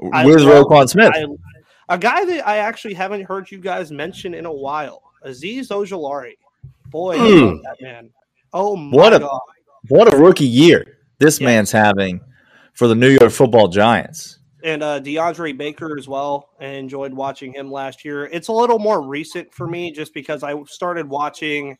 with 0.00 0.40
Roquan 0.42 0.88
Smith. 0.88 1.12
I, 1.14 1.26
A 1.88 1.98
guy 1.98 2.24
that 2.24 2.46
I 2.46 2.58
actually 2.58 2.94
haven't 2.94 3.22
heard 3.24 3.50
you 3.50 3.58
guys 3.58 3.90
mention 3.90 4.32
in 4.34 4.46
a 4.46 4.52
while, 4.52 5.02
Azeez 5.26 5.68
Ojulari. 5.70 6.34
Boy, 6.86 7.18
Hmm. 7.18 7.56
that 7.62 7.76
man. 7.80 8.10
Oh 8.52 8.76
my 8.76 8.96
What 8.96 9.12
a- 9.14 9.18
god. 9.18 9.40
What 9.88 10.14
a 10.14 10.16
rookie 10.16 10.46
year 10.46 10.98
this 11.18 11.40
Yeah. 11.40 11.46
man's 11.48 11.72
having 11.72 12.20
for 12.74 12.88
the 12.88 12.94
New 12.94 13.10
York 13.10 13.32
Football 13.32 13.68
Giants. 13.68 14.38
and 14.62 14.82
uh, 14.82 15.00
DeAndre 15.00 15.56
Baker 15.56 15.96
as 15.98 16.08
well. 16.08 16.50
I 16.60 16.66
enjoyed 16.66 17.12
watching 17.12 17.52
him 17.52 17.70
last 17.70 18.04
year. 18.04 18.26
It's 18.26 18.48
a 18.48 18.52
little 18.52 18.78
more 18.78 19.02
recent 19.02 19.52
for 19.52 19.66
me 19.66 19.92
just 19.92 20.14
because 20.14 20.42
I 20.42 20.54
started 20.64 21.08
watching 21.08 21.76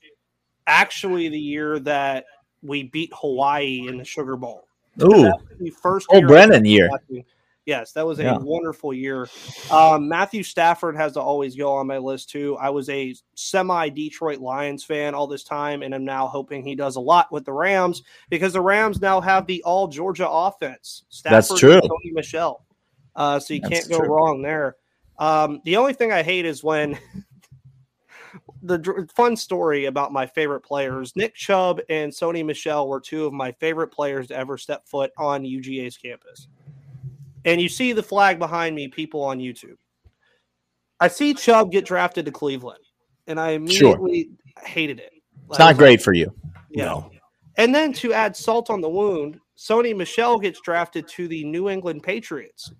actually 0.66 1.28
the 1.28 1.38
year 1.38 1.78
that 1.80 2.26
we 2.62 2.85
beat 2.85 3.12
Hawaii 3.14 3.87
in 3.88 3.98
the 3.98 4.04
Sugar 4.04 4.37
Bowl. 4.37 4.68
Ooh, 5.02 5.33
the 5.59 5.70
first 5.70 6.07
oh 6.11 6.20
Brennan 6.20 6.64
year. 6.64 6.88
watching. 6.88 7.24
Yes, 7.66 7.92
that 7.92 8.07
was 8.07 8.18
a 8.18 8.24
Yeah. 8.24 8.38
wonderful 8.38 8.92
year. 8.92 9.27
Um, 9.70 10.07
Matthew 10.09 10.42
Stafford 10.42 10.96
has 10.96 11.12
to 11.14 11.20
always 11.20 11.57
go 11.57 11.72
on 11.72 11.87
my 11.87 11.96
list 11.98 12.29
too. 12.29 12.57
I 12.61 12.68
was 12.68 12.90
a 12.90 13.14
semi 13.35 13.88
Detroit 13.88 14.38
Lions 14.38 14.85
fan 14.85 15.14
all 15.14 15.27
this 15.27 15.44
time, 15.44 15.83
and 15.83 15.94
I'm 15.94 16.05
now 16.05 16.27
hoping 16.27 16.62
he 16.62 16.74
does 16.74 16.96
a 16.96 17.00
lot 17.00 17.33
with 17.33 17.46
the 17.46 17.53
Rams 17.53 18.03
because 18.29 18.53
the 18.53 18.61
Rams 18.61 19.00
now 19.00 19.20
have 19.20 19.46
the 19.46 19.62
all 19.62 19.88
Georgia 19.88 20.29
offense. 20.29 21.05
Stafford 21.09 21.35
That's 21.37 21.50
and 21.50 21.59
true. 21.59 21.81
Sony 21.81 22.12
Michel. 22.12 22.64
Uh, 23.16 23.38
so 23.40 23.55
you 23.55 23.61
That's 23.61 23.72
can't 23.72 23.88
go 23.88 23.98
true. 23.98 24.09
wrong 24.14 24.42
there. 24.42 24.77
Um, 25.18 25.62
the 25.64 25.77
only 25.77 25.94
thing 25.94 26.12
I 26.12 26.22
hate 26.22 26.44
is 26.44 26.62
when 26.64 26.98
the 28.62 29.09
fun 29.14 29.37
story 29.37 29.87
about 29.87 30.12
my 30.12 30.27
favorite 30.27 30.62
players, 30.62 31.14
Nick 31.16 31.35
Chubb 31.35 31.81
and 31.88 32.12
Sony 32.12 32.44
Michel 32.44 32.88
were 32.88 33.00
two 33.00 33.24
of 33.24 33.33
my 33.33 33.53
favorite 33.53 33.88
players 33.88 34.29
to 34.29 34.37
ever 34.37 34.59
step 34.59 34.87
foot 34.87 35.12
on 35.16 35.44
UGA's 35.44 35.96
campus. 35.96 36.48
And 37.44 37.61
you 37.61 37.68
see 37.68 37.92
the 37.92 38.02
flag 38.02 38.38
behind 38.38 38.74
me, 38.74 38.88
people 38.88 39.22
on 39.22 39.38
YouTube. 39.38 39.76
I 41.00 41.09
see 41.09 41.35
Chubb 41.35 41.70
get 41.70 41.85
drafted 41.85 42.24
to 42.26 42.33
Cleveland, 42.33 42.83
and 43.26 43.38
I 43.38 43.52
Sure. 43.66 43.96
immediately 43.96 44.30
hated 44.64 45.00
it. 45.00 45.12
It's 45.50 45.59
not 45.59 45.76
great 45.76 46.00
for 46.00 46.12
you. 46.12 46.33
Yeah. 46.70 46.85
No. 46.87 47.11
And 47.57 47.74
then 47.74 47.92
to 47.94 48.12
add 48.12 48.35
salt 48.35 48.70
on 48.70 48.80
the 48.80 48.88
wound, 48.88 49.38
Sony 49.57 49.94
Michel 49.96 50.38
gets 50.38 50.61
drafted 50.61 51.07
to 51.09 51.28
the 51.28 51.44
New 51.44 51.68
England 51.68 52.02
Patriots. 52.02 52.72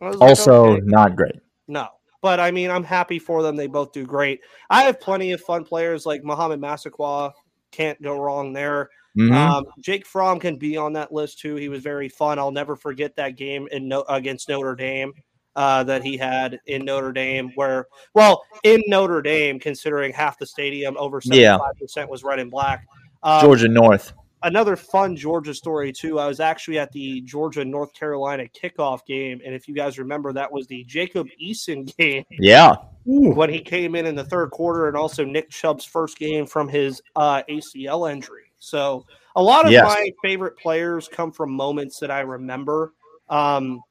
Was 0.00 0.16
like, 0.16 0.30
Also, 0.30 0.64
okay. 0.72 0.82
not 0.84 1.16
great. 1.16 1.36
No. 1.68 1.88
But 2.22 2.40
I 2.40 2.50
mean, 2.50 2.70
I'm 2.70 2.82
happy 2.82 3.18
for 3.18 3.42
them. 3.42 3.54
They 3.56 3.66
both 3.68 3.92
do 3.92 4.04
great. 4.04 4.40
I 4.70 4.82
have 4.82 4.98
plenty 5.00 5.32
of 5.32 5.40
fun 5.42 5.64
players 5.64 6.06
like 6.06 6.24
Mohamed 6.24 6.60
Massaquoi. 6.60 7.30
Can't 7.70 8.00
go 8.02 8.18
wrong 8.18 8.52
there. 8.52 8.88
Mhm. 9.16 9.32
Um, 9.32 9.64
Jake 9.80 10.06
Fromm 10.06 10.38
can 10.38 10.56
be 10.56 10.76
on 10.76 10.92
that 10.94 11.12
list 11.12 11.38
too. 11.38 11.54
He 11.56 11.68
was 11.68 11.82
very 11.82 12.08
fun. 12.08 12.38
I'll 12.38 12.50
never 12.50 12.76
forget 12.76 13.16
that 13.16 13.36
game 13.36 13.66
in 13.72 13.88
no, 13.88 14.02
against 14.08 14.48
Notre 14.48 14.74
Dame 14.74 15.12
uh, 15.56 15.82
that 15.84 16.04
he 16.04 16.16
had 16.18 16.60
in 16.66 16.84
Notre 16.84 17.12
Dame, 17.12 17.50
where, 17.54 17.86
well, 18.14 18.42
in 18.62 18.82
Notre 18.88 19.22
Dame, 19.22 19.58
considering 19.58 20.12
half 20.12 20.38
the 20.38 20.44
stadium, 20.46 20.96
over 20.98 21.20
75% 21.22 22.08
was 22.10 22.22
red 22.22 22.38
and 22.40 22.50
black. 22.50 22.86
Um, 23.22 23.40
Georgia 23.40 23.68
North. 23.68 24.12
another 24.42 24.76
fun 24.76 25.16
Georgia 25.16 25.54
story 25.54 25.92
too. 25.92 26.18
I 26.18 26.26
was 26.28 26.38
actually 26.40 26.78
at 26.78 26.92
the 26.92 27.22
Georgia 27.22 27.64
North 27.64 27.94
Carolina 27.94 28.44
kickoff 28.44 29.06
game, 29.06 29.40
and 29.44 29.54
if 29.54 29.66
you 29.66 29.74
guys 29.74 29.98
remember, 29.98 30.32
that 30.34 30.52
was 30.52 30.66
the 30.66 30.84
Jacob 30.84 31.26
Eason 31.42 31.86
game 31.98 32.24
Yeah. 32.30 32.74
when 33.04 33.48
he 33.48 33.60
came 33.60 33.94
in 33.94 34.04
in 34.04 34.14
the 34.14 34.24
third 34.24 34.50
quarter, 34.50 34.88
and 34.88 34.96
also 34.96 35.24
Nick 35.24 35.48
Chubb's 35.48 35.86
first 35.86 36.18
game 36.18 36.44
from 36.44 36.68
his 36.68 37.00
uh, 37.16 37.42
ACL 37.48 38.12
injury. 38.12 38.42
So 38.58 39.04
a 39.36 39.42
lot 39.42 39.66
of 39.66 39.72
Yes. 39.72 39.84
my 39.84 40.10
favorite 40.22 40.56
players 40.56 41.08
come 41.08 41.32
from 41.32 41.50
moments 41.50 41.98
that 42.00 42.10
I 42.10 42.20
remember, 42.20 42.94
um, 43.28 43.82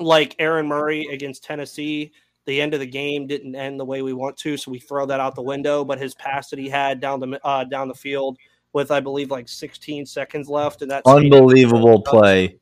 like 0.00 0.34
Aaron 0.38 0.66
Murray 0.66 1.06
against 1.12 1.44
Tennessee. 1.44 2.12
The 2.46 2.60
end 2.60 2.72
of 2.72 2.80
the 2.80 2.86
game 2.86 3.26
didn't 3.26 3.54
end 3.54 3.78
the 3.78 3.84
way 3.84 4.00
we 4.00 4.14
want 4.14 4.36
to, 4.38 4.56
so 4.56 4.70
we 4.70 4.78
throw 4.78 5.04
that 5.06 5.20
out 5.20 5.34
the 5.34 5.42
window. 5.42 5.84
But 5.84 5.98
his 5.98 6.14
pass 6.14 6.48
that 6.48 6.58
he 6.58 6.68
had 6.68 7.00
down 7.00 7.20
the 7.20 7.38
uh, 7.44 7.64
down 7.64 7.88
the 7.88 7.94
field 7.94 8.38
with, 8.72 8.90
I 8.90 9.00
believe, 9.00 9.30
like 9.30 9.48
16 9.48 10.06
seconds 10.06 10.48
left, 10.48 10.80
and 10.80 10.90
that's 10.90 11.06
Unbelievable 11.06 12.00
play. 12.00 12.58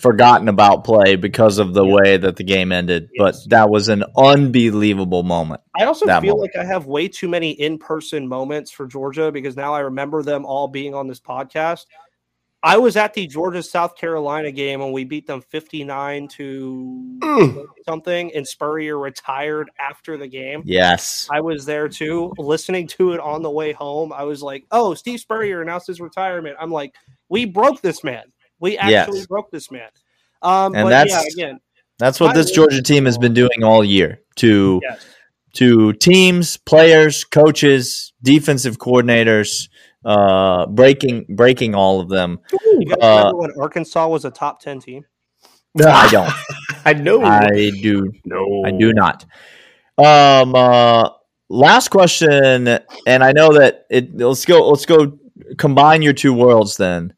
Forgotten 0.00 0.48
about 0.48 0.84
play 0.84 1.16
because 1.16 1.58
of 1.58 1.74
the 1.74 1.84
way 1.84 2.16
that 2.16 2.36
the 2.36 2.44
game 2.44 2.72
ended. 2.72 3.10
But 3.18 3.36
that 3.48 3.68
was 3.68 3.88
an 3.88 4.04
unbelievable 4.16 5.22
moment. 5.22 5.60
I 5.78 5.84
also 5.84 6.06
feel 6.06 6.20
moment. 6.20 6.40
like 6.40 6.56
I 6.56 6.64
have 6.64 6.86
way 6.86 7.06
too 7.06 7.28
many 7.28 7.50
in 7.50 7.78
person 7.78 8.26
moments 8.26 8.70
for 8.70 8.86
Georgia 8.86 9.30
because 9.30 9.56
now 9.56 9.74
I 9.74 9.80
remember 9.80 10.22
them 10.22 10.46
all 10.46 10.68
being 10.68 10.94
on 10.94 11.06
this 11.06 11.20
podcast. 11.20 11.84
I 12.62 12.76
was 12.76 12.96
at 12.96 13.14
the 13.14 13.26
Georgia 13.26 13.62
South 13.62 13.96
Carolina 13.96 14.50
game 14.52 14.82
and 14.82 14.92
we 14.92 15.04
beat 15.04 15.26
them 15.26 15.40
59 15.40 16.28
to 16.28 17.18
Mm. 17.22 17.64
something, 17.86 18.32
and 18.34 18.46
Spurrier 18.46 18.98
retired 18.98 19.70
after 19.80 20.18
the 20.18 20.26
game. 20.28 20.62
Yes. 20.66 21.26
I 21.30 21.40
was 21.40 21.64
there 21.64 21.88
too, 21.88 22.32
listening 22.36 22.86
to 22.88 23.12
it 23.12 23.20
on 23.20 23.42
the 23.42 23.50
way 23.50 23.72
home. 23.72 24.12
I 24.12 24.24
was 24.24 24.42
like, 24.42 24.64
oh, 24.72 24.92
Steve 24.94 25.20
Spurrier 25.20 25.62
announced 25.62 25.86
his 25.86 26.00
retirement. 26.02 26.56
I'm 26.60 26.70
like, 26.70 26.94
we 27.30 27.46
broke 27.46 27.80
this 27.80 28.04
man. 28.04 28.24
We 28.60 28.78
actually 28.78 29.18
Yes. 29.18 29.26
broke 29.26 29.50
this 29.50 29.70
man. 29.70 29.88
Um, 30.42 30.74
And 30.74 30.84
but 30.84 30.90
yeah, 30.90 31.04
that's- 31.04 31.34
again, 31.34 31.60
That's 31.98 32.18
what 32.18 32.28
My 32.28 32.32
this 32.34 32.50
Georgia 32.52 32.80
team 32.82 33.04
has 33.04 33.18
been 33.18 33.34
doing 33.34 33.62
all 33.62 33.84
year 33.84 34.22
to 34.36 34.80
yes. 34.82 35.04
to 35.54 35.92
teams, 35.94 36.56
players, 36.56 37.24
coaches, 37.24 38.14
defensive 38.22 38.78
coordinators, 38.78 39.68
uh, 40.06 40.64
breaking 40.66 41.26
breaking 41.28 41.74
all 41.74 42.00
of 42.00 42.08
them. 42.08 42.38
You 42.52 42.86
guys 42.86 42.96
Uh, 43.02 43.16
remember 43.18 43.36
when 43.38 43.50
Arkansas 43.60 44.08
was 44.08 44.24
a 44.24 44.30
top 44.30 44.60
10 44.62 44.80
team? 44.80 45.04
No, 45.74 45.88
I 45.90 46.08
don't. 46.10 46.32
I 46.86 46.94
know. 46.94 47.22
I 47.22 47.70
do 47.82 48.10
no. 48.24 48.62
I 48.64 48.70
do 48.70 48.92
not. 48.94 49.26
Um. 49.98 50.54
Uh, 50.54 51.10
last 51.50 51.88
question, 51.88 52.66
and 53.06 53.22
I 53.22 53.32
know 53.32 53.52
that 53.58 53.84
it. 53.90 54.16
Let's 54.16 54.46
go. 54.46 54.68
Let's 54.70 54.86
go. 54.86 55.18
Combine 55.58 56.00
your 56.00 56.14
two 56.14 56.32
worlds. 56.32 56.76
Then, 56.78 57.12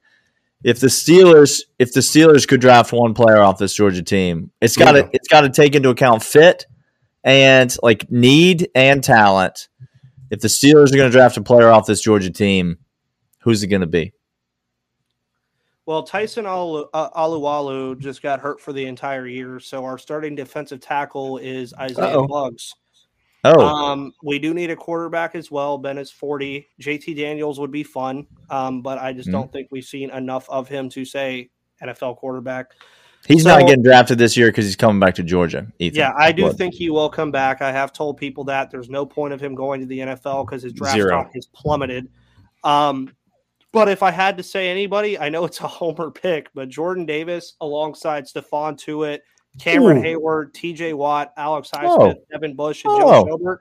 if 0.65 0.81
the 0.81 0.87
Steelers, 0.87 1.63
if 1.79 1.93
the 1.93 2.01
Steelers 2.01 2.47
could 2.47 2.61
draft 2.61 2.93
one 2.93 3.15
player 3.15 3.39
off 3.39 3.59
this 3.59 3.75
Georgia 3.75 4.03
team, 4.03 4.51
it's 4.61 4.77
got 4.77 4.93
to. 4.93 4.99
Yeah. 4.99 5.09
It's 5.13 5.29
got 5.29 5.41
to 5.43 5.51
take 5.51 5.75
into 5.75 5.91
account 5.91 6.23
fit 6.23 6.67
and 7.25 7.75
like 7.83 8.11
need 8.11 8.69
and 8.75 9.03
talent. 9.03 9.69
If 10.31 10.41
the 10.41 10.49
Steelers 10.49 10.93
are 10.93 10.97
going 10.97 11.11
to 11.11 11.17
draft 11.17 11.37
a 11.37 11.43
player 11.43 11.69
off 11.69 11.87
this 11.87 12.01
Georgia 12.01 12.31
team, 12.31 12.79
who's 13.41 13.63
it 13.63 13.67
going 13.67 13.83
to 13.83 13.87
be? 13.87 14.13
Well, 15.85 16.05
Tyson 16.05 16.47
Alu- 16.47 16.89
uh, 16.95 17.11
Alualu 17.11 17.99
just 17.99 18.23
got 18.23 18.41
hurt 18.41 18.61
for 18.61 18.73
the 18.73 18.87
entire 18.87 19.27
year, 19.27 19.59
so 19.59 19.85
our 19.85 19.99
starting 19.99 20.37
defensive 20.37 20.81
tackle 20.81 21.39
is 21.39 21.75
Isaiah 21.75 22.19
Uh-oh. 22.19 22.29
Buggs. 22.29 22.73
Oh, 23.45 23.61
Um, 23.61 24.13
we 24.23 24.39
do 24.39 24.55
need 24.55 24.71
a 24.71 24.77
quarterback 24.77 25.35
as 25.35 25.51
well. 25.51 25.77
Ben 25.79 25.99
is 25.99 26.11
forty. 26.11 26.69
JT 26.81 27.15
Daniels 27.17 27.59
would 27.59 27.73
be 27.73 27.83
fun, 27.83 28.27
um, 28.51 28.83
but 28.83 28.99
I 28.99 29.13
just 29.13 29.29
Mhm. 29.29 29.33
don't 29.33 29.53
think 29.53 29.69
we've 29.71 29.85
seen 29.85 30.11
enough 30.11 30.49
of 30.49 30.69
him 30.69 30.89
to 30.91 31.05
say 31.05 31.51
NFL 31.83 32.15
quarterback. 32.17 32.73
he's 33.29 33.45
so- 33.45 33.51
not 33.51 33.67
getting 33.69 33.85
drafted 33.85 34.19
this 34.19 34.37
year 34.37 34.49
because 34.49 34.65
he's 34.65 34.75
coming 34.75 34.99
back 34.99 35.15
to 35.15 35.23
Georgia. 35.23 35.65
Ethan. 35.79 35.97
Yeah, 35.97 36.13
I 36.19 36.33
do 36.33 36.53
think 36.53 36.75
he 36.75 36.91
will 36.91 37.09
come 37.09 37.31
back. 37.31 37.63
I 37.63 37.71
have 37.71 37.93
told 37.93 38.17
people 38.17 38.43
that 38.45 38.71
there's 38.73 38.91
no 38.91 39.07
point 39.07 39.33
of 39.33 39.41
him 39.41 39.55
going 39.55 39.81
to 39.81 39.87
the 39.87 40.01
NFL 40.01 40.45
because 40.45 40.61
his 40.65 40.73
draft 40.73 40.95
Zero. 40.97 41.09
stock 41.09 41.31
has 41.35 41.47
plummeted. 41.47 42.09
Um, 42.65 43.09
but 43.73 43.89
if 43.89 44.03
I 44.03 44.11
had 44.11 44.37
to 44.39 44.43
say 44.43 44.69
anybody, 44.69 45.19
I 45.21 45.29
know 45.29 45.45
it's 45.45 45.61
a 45.61 45.67
homer 45.69 46.11
pick, 46.11 46.49
but 46.53 46.69
Jordan 46.69 47.07
Davis 47.07 47.55
alongside 47.61 48.25
Stephon 48.25 48.77
Tuitt, 48.77 49.21
Cameron 49.59 49.99
Ooh. 49.99 50.03
Heyward, 50.03 50.53
TJ 50.53 50.95
Watt, 50.95 51.33
Alex 51.37 51.71
Oh. 51.75 51.79
Highsmith, 51.79 52.17
Evan 52.35 52.55
Bush, 52.55 52.85
and 52.85 52.95
Oh. 52.95 52.99
Joe 53.27 53.37
Schobert, 53.37 53.59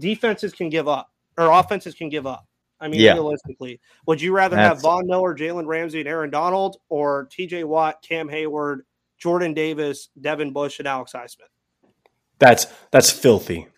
defenses 0.00 0.52
can 0.52 0.68
give 0.70 0.88
up 0.88 1.10
or 1.38 1.50
offenses 1.50 1.94
can 1.94 2.08
give 2.08 2.26
up. 2.26 2.46
I 2.80 2.88
mean, 2.88 3.00
Yeah. 3.00 3.14
realistically, 3.14 3.80
would 4.06 4.20
you 4.20 4.32
rather 4.32 4.56
That's- 4.56 4.74
have 4.76 4.82
Von 4.82 5.06
Miller, 5.06 5.34
Jalen 5.34 5.66
Ramsey, 5.66 6.00
and 6.00 6.08
Aaron 6.08 6.30
Donald, 6.30 6.78
or 6.88 7.26
TJ 7.30 7.64
Watt, 7.64 8.02
Cam 8.02 8.28
Heyward, 8.28 8.80
Jordan 9.18 9.54
Davis, 9.54 10.08
Devin 10.20 10.52
Bush, 10.52 10.78
and 10.80 10.88
Alex 10.88 11.12
Highsmith? 11.12 11.48
That's 12.38 12.66
that's 12.90 13.10
filthy. 13.10 13.68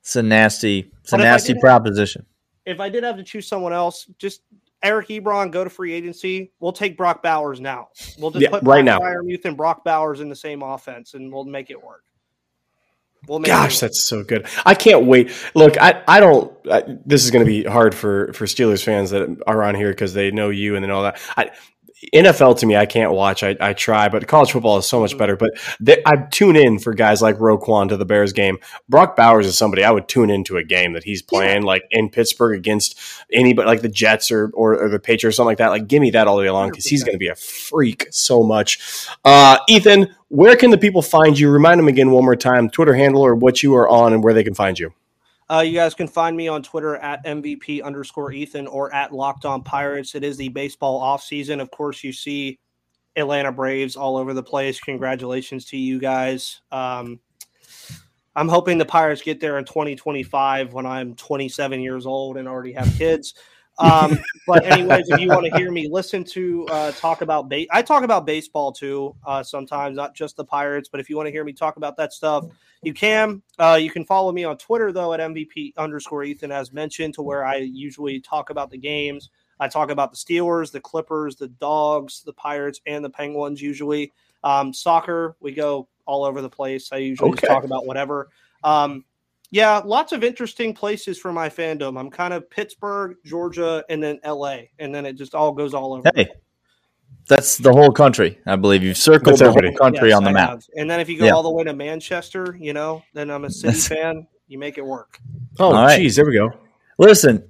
It's 0.00 0.16
a 0.16 0.22
nasty, 0.22 0.90
it's 1.00 1.12
a 1.12 1.16
But 1.16 1.20
if 1.20 1.24
nasty 1.24 1.52
did 1.52 1.56
have- 1.56 1.60
proposition. 1.62 2.26
if 2.64 2.80
I 2.80 2.88
did 2.88 3.02
have 3.04 3.16
to 3.16 3.22
choose 3.24 3.46
someone 3.48 3.72
else, 3.72 4.06
just 4.18 4.42
Eric 4.84 5.08
Ebron, 5.08 5.50
go 5.50 5.64
to 5.64 5.70
free 5.70 5.92
agency. 5.92 6.52
We'll 6.60 6.72
take 6.72 6.96
Brock 6.96 7.22
Bowers 7.22 7.60
now. 7.60 7.88
We'll 8.18 8.30
just 8.30 8.42
Yeah, 8.42 8.50
put 8.50 8.62
right 8.62 8.84
Brock 8.84 8.84
now. 8.84 8.98
Freiermuth 9.00 9.44
and 9.46 9.56
Brock 9.56 9.82
Bowers 9.82 10.20
in 10.20 10.28
the 10.28 10.36
same 10.36 10.62
offense, 10.62 11.14
and 11.14 11.32
we'll 11.32 11.44
make 11.44 11.70
it 11.70 11.82
work. 11.82 12.04
We'll 13.26 13.38
make 13.38 13.46
Gosh, 13.46 13.72
it 13.72 13.76
work. 13.76 13.80
that's 13.80 14.02
so 14.02 14.22
good. 14.22 14.46
I 14.66 14.74
can't 14.74 15.06
wait. 15.06 15.32
Look, 15.54 15.80
I 15.80 16.02
I 16.06 16.20
don't. 16.20 16.54
I, 16.70 16.84
this 17.06 17.24
is 17.24 17.30
going 17.30 17.44
to 17.44 17.50
be 17.50 17.64
hard 17.64 17.94
for 17.94 18.32
for 18.34 18.44
Steelers 18.44 18.84
fans 18.84 19.10
that 19.10 19.42
are 19.46 19.62
on 19.62 19.74
here 19.74 19.88
because 19.90 20.12
they 20.12 20.30
know 20.30 20.50
you 20.50 20.74
and 20.76 20.84
then 20.84 20.90
all 20.90 21.02
that. 21.04 21.18
I 21.36 21.50
NFL 22.12 22.58
to 22.58 22.66
me, 22.66 22.76
I 22.76 22.86
can't 22.86 23.12
watch. 23.12 23.42
I, 23.42 23.56
I 23.60 23.72
try, 23.72 24.08
but 24.08 24.26
college 24.26 24.52
football 24.52 24.78
is 24.78 24.86
so 24.86 25.00
much 25.00 25.16
better. 25.16 25.36
But 25.36 25.52
they, 25.80 26.02
I 26.04 26.16
tune 26.30 26.56
in 26.56 26.78
for 26.78 26.94
guys 26.94 27.22
like 27.22 27.36
Roquan 27.38 27.88
to 27.88 27.96
the 27.96 28.04
Bears 28.04 28.32
game. 28.32 28.58
Brock 28.88 29.16
Bowers 29.16 29.46
is 29.46 29.56
somebody 29.56 29.84
I 29.84 29.90
would 29.90 30.08
tune 30.08 30.30
into 30.30 30.56
a 30.56 30.64
game 30.64 30.92
that 30.92 31.04
he's 31.04 31.22
playing, 31.22 31.62
yeah. 31.62 31.68
like 31.68 31.84
in 31.90 32.10
Pittsburgh 32.10 32.56
against 32.56 32.98
anybody, 33.32 33.66
like 33.66 33.82
the 33.82 33.88
Jets 33.88 34.30
or, 34.30 34.50
or, 34.54 34.84
or 34.84 34.88
the 34.88 34.98
Patriots 34.98 35.24
or 35.24 35.36
something 35.36 35.48
like 35.48 35.58
that. 35.58 35.68
Like, 35.68 35.86
give 35.86 36.00
me 36.00 36.10
that 36.10 36.26
all 36.26 36.36
the 36.36 36.42
way 36.42 36.48
along 36.48 36.70
because 36.70 36.86
he's 36.86 37.04
going 37.04 37.14
to 37.14 37.18
be 37.18 37.28
a 37.28 37.36
freak 37.36 38.06
so 38.10 38.42
much. 38.42 39.08
Uh, 39.24 39.58
Ethan, 39.68 40.14
where 40.28 40.56
can 40.56 40.70
the 40.70 40.78
people 40.78 41.02
find 41.02 41.38
you? 41.38 41.50
Remind 41.50 41.78
them 41.78 41.88
again 41.88 42.10
one 42.10 42.24
more 42.24 42.36
time, 42.36 42.68
Twitter 42.70 42.94
handle 42.94 43.22
or 43.22 43.34
what 43.34 43.62
you 43.62 43.74
are 43.74 43.88
on 43.88 44.12
and 44.12 44.24
where 44.24 44.34
they 44.34 44.44
can 44.44 44.54
find 44.54 44.78
you. 44.78 44.92
Uh, 45.50 45.60
you 45.60 45.74
guys 45.74 45.94
can 45.94 46.08
find 46.08 46.36
me 46.36 46.48
on 46.48 46.62
Twitter 46.62 46.96
at 46.96 47.24
MVP 47.24 47.82
underscore 47.82 48.32
Ethan 48.32 48.66
or 48.66 48.92
at 48.94 49.12
Locked 49.12 49.44
On 49.44 49.62
Pirates. 49.62 50.14
It 50.14 50.24
is 50.24 50.36
the 50.36 50.48
baseball 50.48 51.02
offseason. 51.02 51.60
Of 51.60 51.70
course, 51.70 52.02
you 52.02 52.12
see 52.12 52.58
Atlanta 53.16 53.52
Braves 53.52 53.96
all 53.96 54.16
over 54.16 54.32
the 54.32 54.42
place. 54.42 54.80
Congratulations 54.80 55.66
to 55.66 55.76
you 55.76 55.98
guys. 55.98 56.62
Um, 56.72 57.20
I'm 58.36 58.48
hoping 58.48 58.78
the 58.78 58.84
Pirates 58.84 59.22
get 59.22 59.38
there 59.38 59.58
in 59.58 59.64
2025 59.64 60.72
when 60.72 60.86
I'm 60.86 61.14
27 61.14 61.80
years 61.80 62.06
old 62.06 62.36
and 62.36 62.48
already 62.48 62.72
have 62.72 62.92
kids. 62.96 63.34
Um, 63.78 64.18
but 64.46 64.64
anyways, 64.64 65.08
if 65.08 65.20
you 65.20 65.28
want 65.28 65.46
to 65.46 65.56
hear 65.56 65.70
me 65.70 65.88
listen 65.88 66.24
to 66.24 66.66
uh, 66.68 66.92
talk 66.92 67.22
about 67.22 67.48
base, 67.48 67.66
I 67.70 67.82
talk 67.82 68.04
about 68.04 68.26
baseball 68.26 68.72
too 68.72 69.14
uh, 69.26 69.42
sometimes, 69.42 69.96
not 69.96 70.14
just 70.14 70.36
the 70.36 70.44
Pirates. 70.44 70.88
But 70.88 71.00
if 71.00 71.10
you 71.10 71.16
want 71.16 71.26
to 71.26 71.32
hear 71.32 71.44
me 71.44 71.52
talk 71.52 71.76
about 71.76 71.96
that 71.96 72.12
stuff, 72.12 72.46
you 72.82 72.94
can. 72.94 73.42
Uh, 73.58 73.78
you 73.80 73.90
can 73.90 74.04
follow 74.04 74.32
me 74.32 74.44
on 74.44 74.56
Twitter 74.58 74.92
though 74.92 75.12
at 75.12 75.20
MVP 75.20 75.74
underscore 75.76 76.24
Ethan, 76.24 76.52
as 76.52 76.72
mentioned, 76.72 77.14
to 77.14 77.22
where 77.22 77.44
I 77.44 77.56
usually 77.56 78.20
talk 78.20 78.50
about 78.50 78.70
the 78.70 78.78
games. 78.78 79.30
I 79.60 79.68
talk 79.68 79.90
about 79.90 80.10
the 80.10 80.16
Steelers, 80.16 80.72
the 80.72 80.80
Clippers, 80.80 81.36
the 81.36 81.48
Dogs, 81.48 82.22
the 82.22 82.32
Pirates, 82.32 82.80
and 82.86 83.04
the 83.04 83.10
Penguins. 83.10 83.62
Usually, 83.62 84.12
um, 84.42 84.72
soccer 84.72 85.36
we 85.40 85.52
go 85.52 85.88
all 86.06 86.24
over 86.24 86.42
the 86.42 86.50
place. 86.50 86.90
I 86.92 86.98
usually 86.98 87.30
okay. 87.30 87.46
talk 87.46 87.64
about 87.64 87.86
whatever. 87.86 88.28
Um, 88.62 89.04
yeah, 89.54 89.80
lots 89.84 90.10
of 90.10 90.24
interesting 90.24 90.74
places 90.74 91.16
for 91.16 91.32
my 91.32 91.48
fandom. 91.48 91.96
I'm 91.96 92.10
kind 92.10 92.34
of 92.34 92.50
Pittsburgh, 92.50 93.14
Georgia, 93.24 93.84
and 93.88 94.02
then 94.02 94.18
LA, 94.26 94.62
and 94.80 94.92
then 94.92 95.06
it 95.06 95.12
just 95.12 95.32
all 95.32 95.52
goes 95.52 95.74
all 95.74 95.94
over. 95.94 96.10
Hey, 96.12 96.26
that's 97.28 97.58
the 97.58 97.72
whole 97.72 97.92
country. 97.92 98.40
I 98.46 98.56
believe 98.56 98.82
you've 98.82 98.96
circled 98.96 99.38
the 99.38 99.52
whole 99.52 99.76
country 99.76 100.08
yes, 100.08 100.16
on 100.16 100.24
the 100.24 100.30
I 100.30 100.32
map. 100.32 100.50
Have. 100.50 100.64
And 100.74 100.90
then 100.90 100.98
if 100.98 101.08
you 101.08 101.16
go 101.16 101.26
yeah. 101.26 101.30
all 101.30 101.44
the 101.44 101.52
way 101.52 101.62
to 101.62 101.72
Manchester, 101.72 102.56
you 102.58 102.72
know, 102.72 103.04
then 103.12 103.30
I'm 103.30 103.44
a 103.44 103.50
city 103.50 103.78
fan. 103.78 104.26
You 104.48 104.58
make 104.58 104.76
it 104.76 104.84
work. 104.84 105.20
Oh, 105.60 105.70
jeez, 105.70 105.86
right. 105.86 106.14
there 106.16 106.26
we 106.26 106.34
go. 106.34 106.50
Listen, 106.98 107.48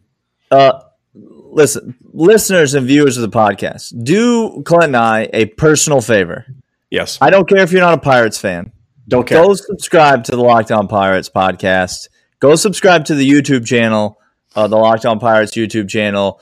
uh, 0.51 0.83
listen, 1.15 1.97
listeners 2.13 2.75
and 2.75 2.87
viewers 2.87 3.17
of 3.17 3.23
the 3.23 3.35
podcast, 3.35 4.05
do 4.05 4.63
Clint 4.67 4.85
and 4.85 4.97
I 4.99 5.31
a 5.33 5.47
personal 5.47 6.03
favor. 6.03 6.45
Yes. 6.91 7.17
I 7.23 7.31
don't 7.31 7.49
care 7.49 7.61
if 7.61 7.73
you're 7.73 7.81
not 7.81 7.95
a 7.95 8.01
Pirates 8.03 8.39
fan. 8.39 8.74
Don't 9.07 9.27
care. 9.27 9.43
Go 9.43 9.55
subscribe 9.55 10.25
to 10.25 10.33
the 10.33 10.43
Lockdown 10.43 10.89
Pirates 10.89 11.29
podcast. 11.29 12.09
Go 12.41 12.57
subscribe 12.57 13.05
to 13.07 13.15
the 13.15 13.29
YouTube 13.29 13.67
channel, 13.67 14.21
uh, 14.55 14.67
the 14.67 14.77
Lockdown 14.77 15.21
Pirates 15.21 15.53
YouTube 15.53 15.89
channel. 15.89 16.41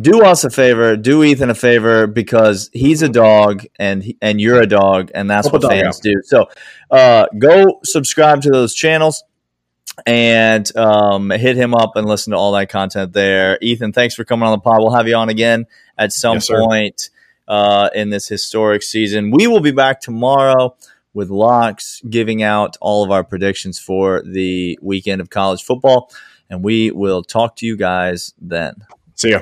Do 0.00 0.24
us 0.24 0.42
a 0.42 0.50
favor, 0.50 0.96
do 0.96 1.22
Ethan 1.22 1.50
a 1.50 1.54
favor 1.54 2.08
because 2.08 2.68
he's 2.72 3.02
a 3.02 3.08
dog 3.08 3.64
and 3.78 4.02
he, 4.02 4.18
and 4.20 4.40
you're 4.40 4.60
a 4.60 4.66
dog, 4.66 5.12
and 5.14 5.30
that's 5.30 5.50
what 5.52 5.62
fans 5.62 6.00
do. 6.00 6.14
So, 6.24 6.46
uh, 6.90 7.26
go 7.38 7.78
subscribe 7.84 8.42
to 8.42 8.50
those 8.50 8.74
channels 8.74 9.22
and 10.06 10.76
um, 10.76 11.30
hit 11.30 11.56
him 11.56 11.74
up 11.74 11.94
and 11.94 12.06
listen 12.06 12.32
to 12.32 12.36
all 12.36 12.52
that 12.52 12.70
content 12.70 13.12
there. 13.12 13.58
Ethan, 13.60 13.92
thanks 13.92 14.16
for 14.16 14.24
coming 14.24 14.46
on 14.46 14.52
the 14.52 14.58
pod. 14.58 14.78
We'll 14.78 14.94
have 14.94 15.06
you 15.06 15.14
on 15.14 15.28
again 15.28 15.66
at 15.96 16.12
some 16.12 16.34
yes, 16.34 16.48
point 16.48 17.10
uh, 17.46 17.90
in 17.94 18.10
this 18.10 18.26
historic 18.26 18.82
season. 18.82 19.30
We 19.30 19.46
will 19.46 19.60
be 19.60 19.70
back 19.70 20.00
tomorrow 20.00 20.76
with 21.14 21.30
locks, 21.30 22.02
giving 22.10 22.42
out 22.42 22.76
all 22.80 23.04
of 23.04 23.10
our 23.10 23.24
predictions 23.24 23.78
for 23.78 24.22
the 24.22 24.78
weekend 24.82 25.20
of 25.20 25.30
college 25.30 25.62
football. 25.62 26.10
And 26.50 26.62
we 26.62 26.90
will 26.90 27.22
talk 27.22 27.56
to 27.56 27.66
you 27.66 27.76
guys 27.76 28.34
then. 28.40 28.84
See 29.14 29.30
ya. 29.30 29.40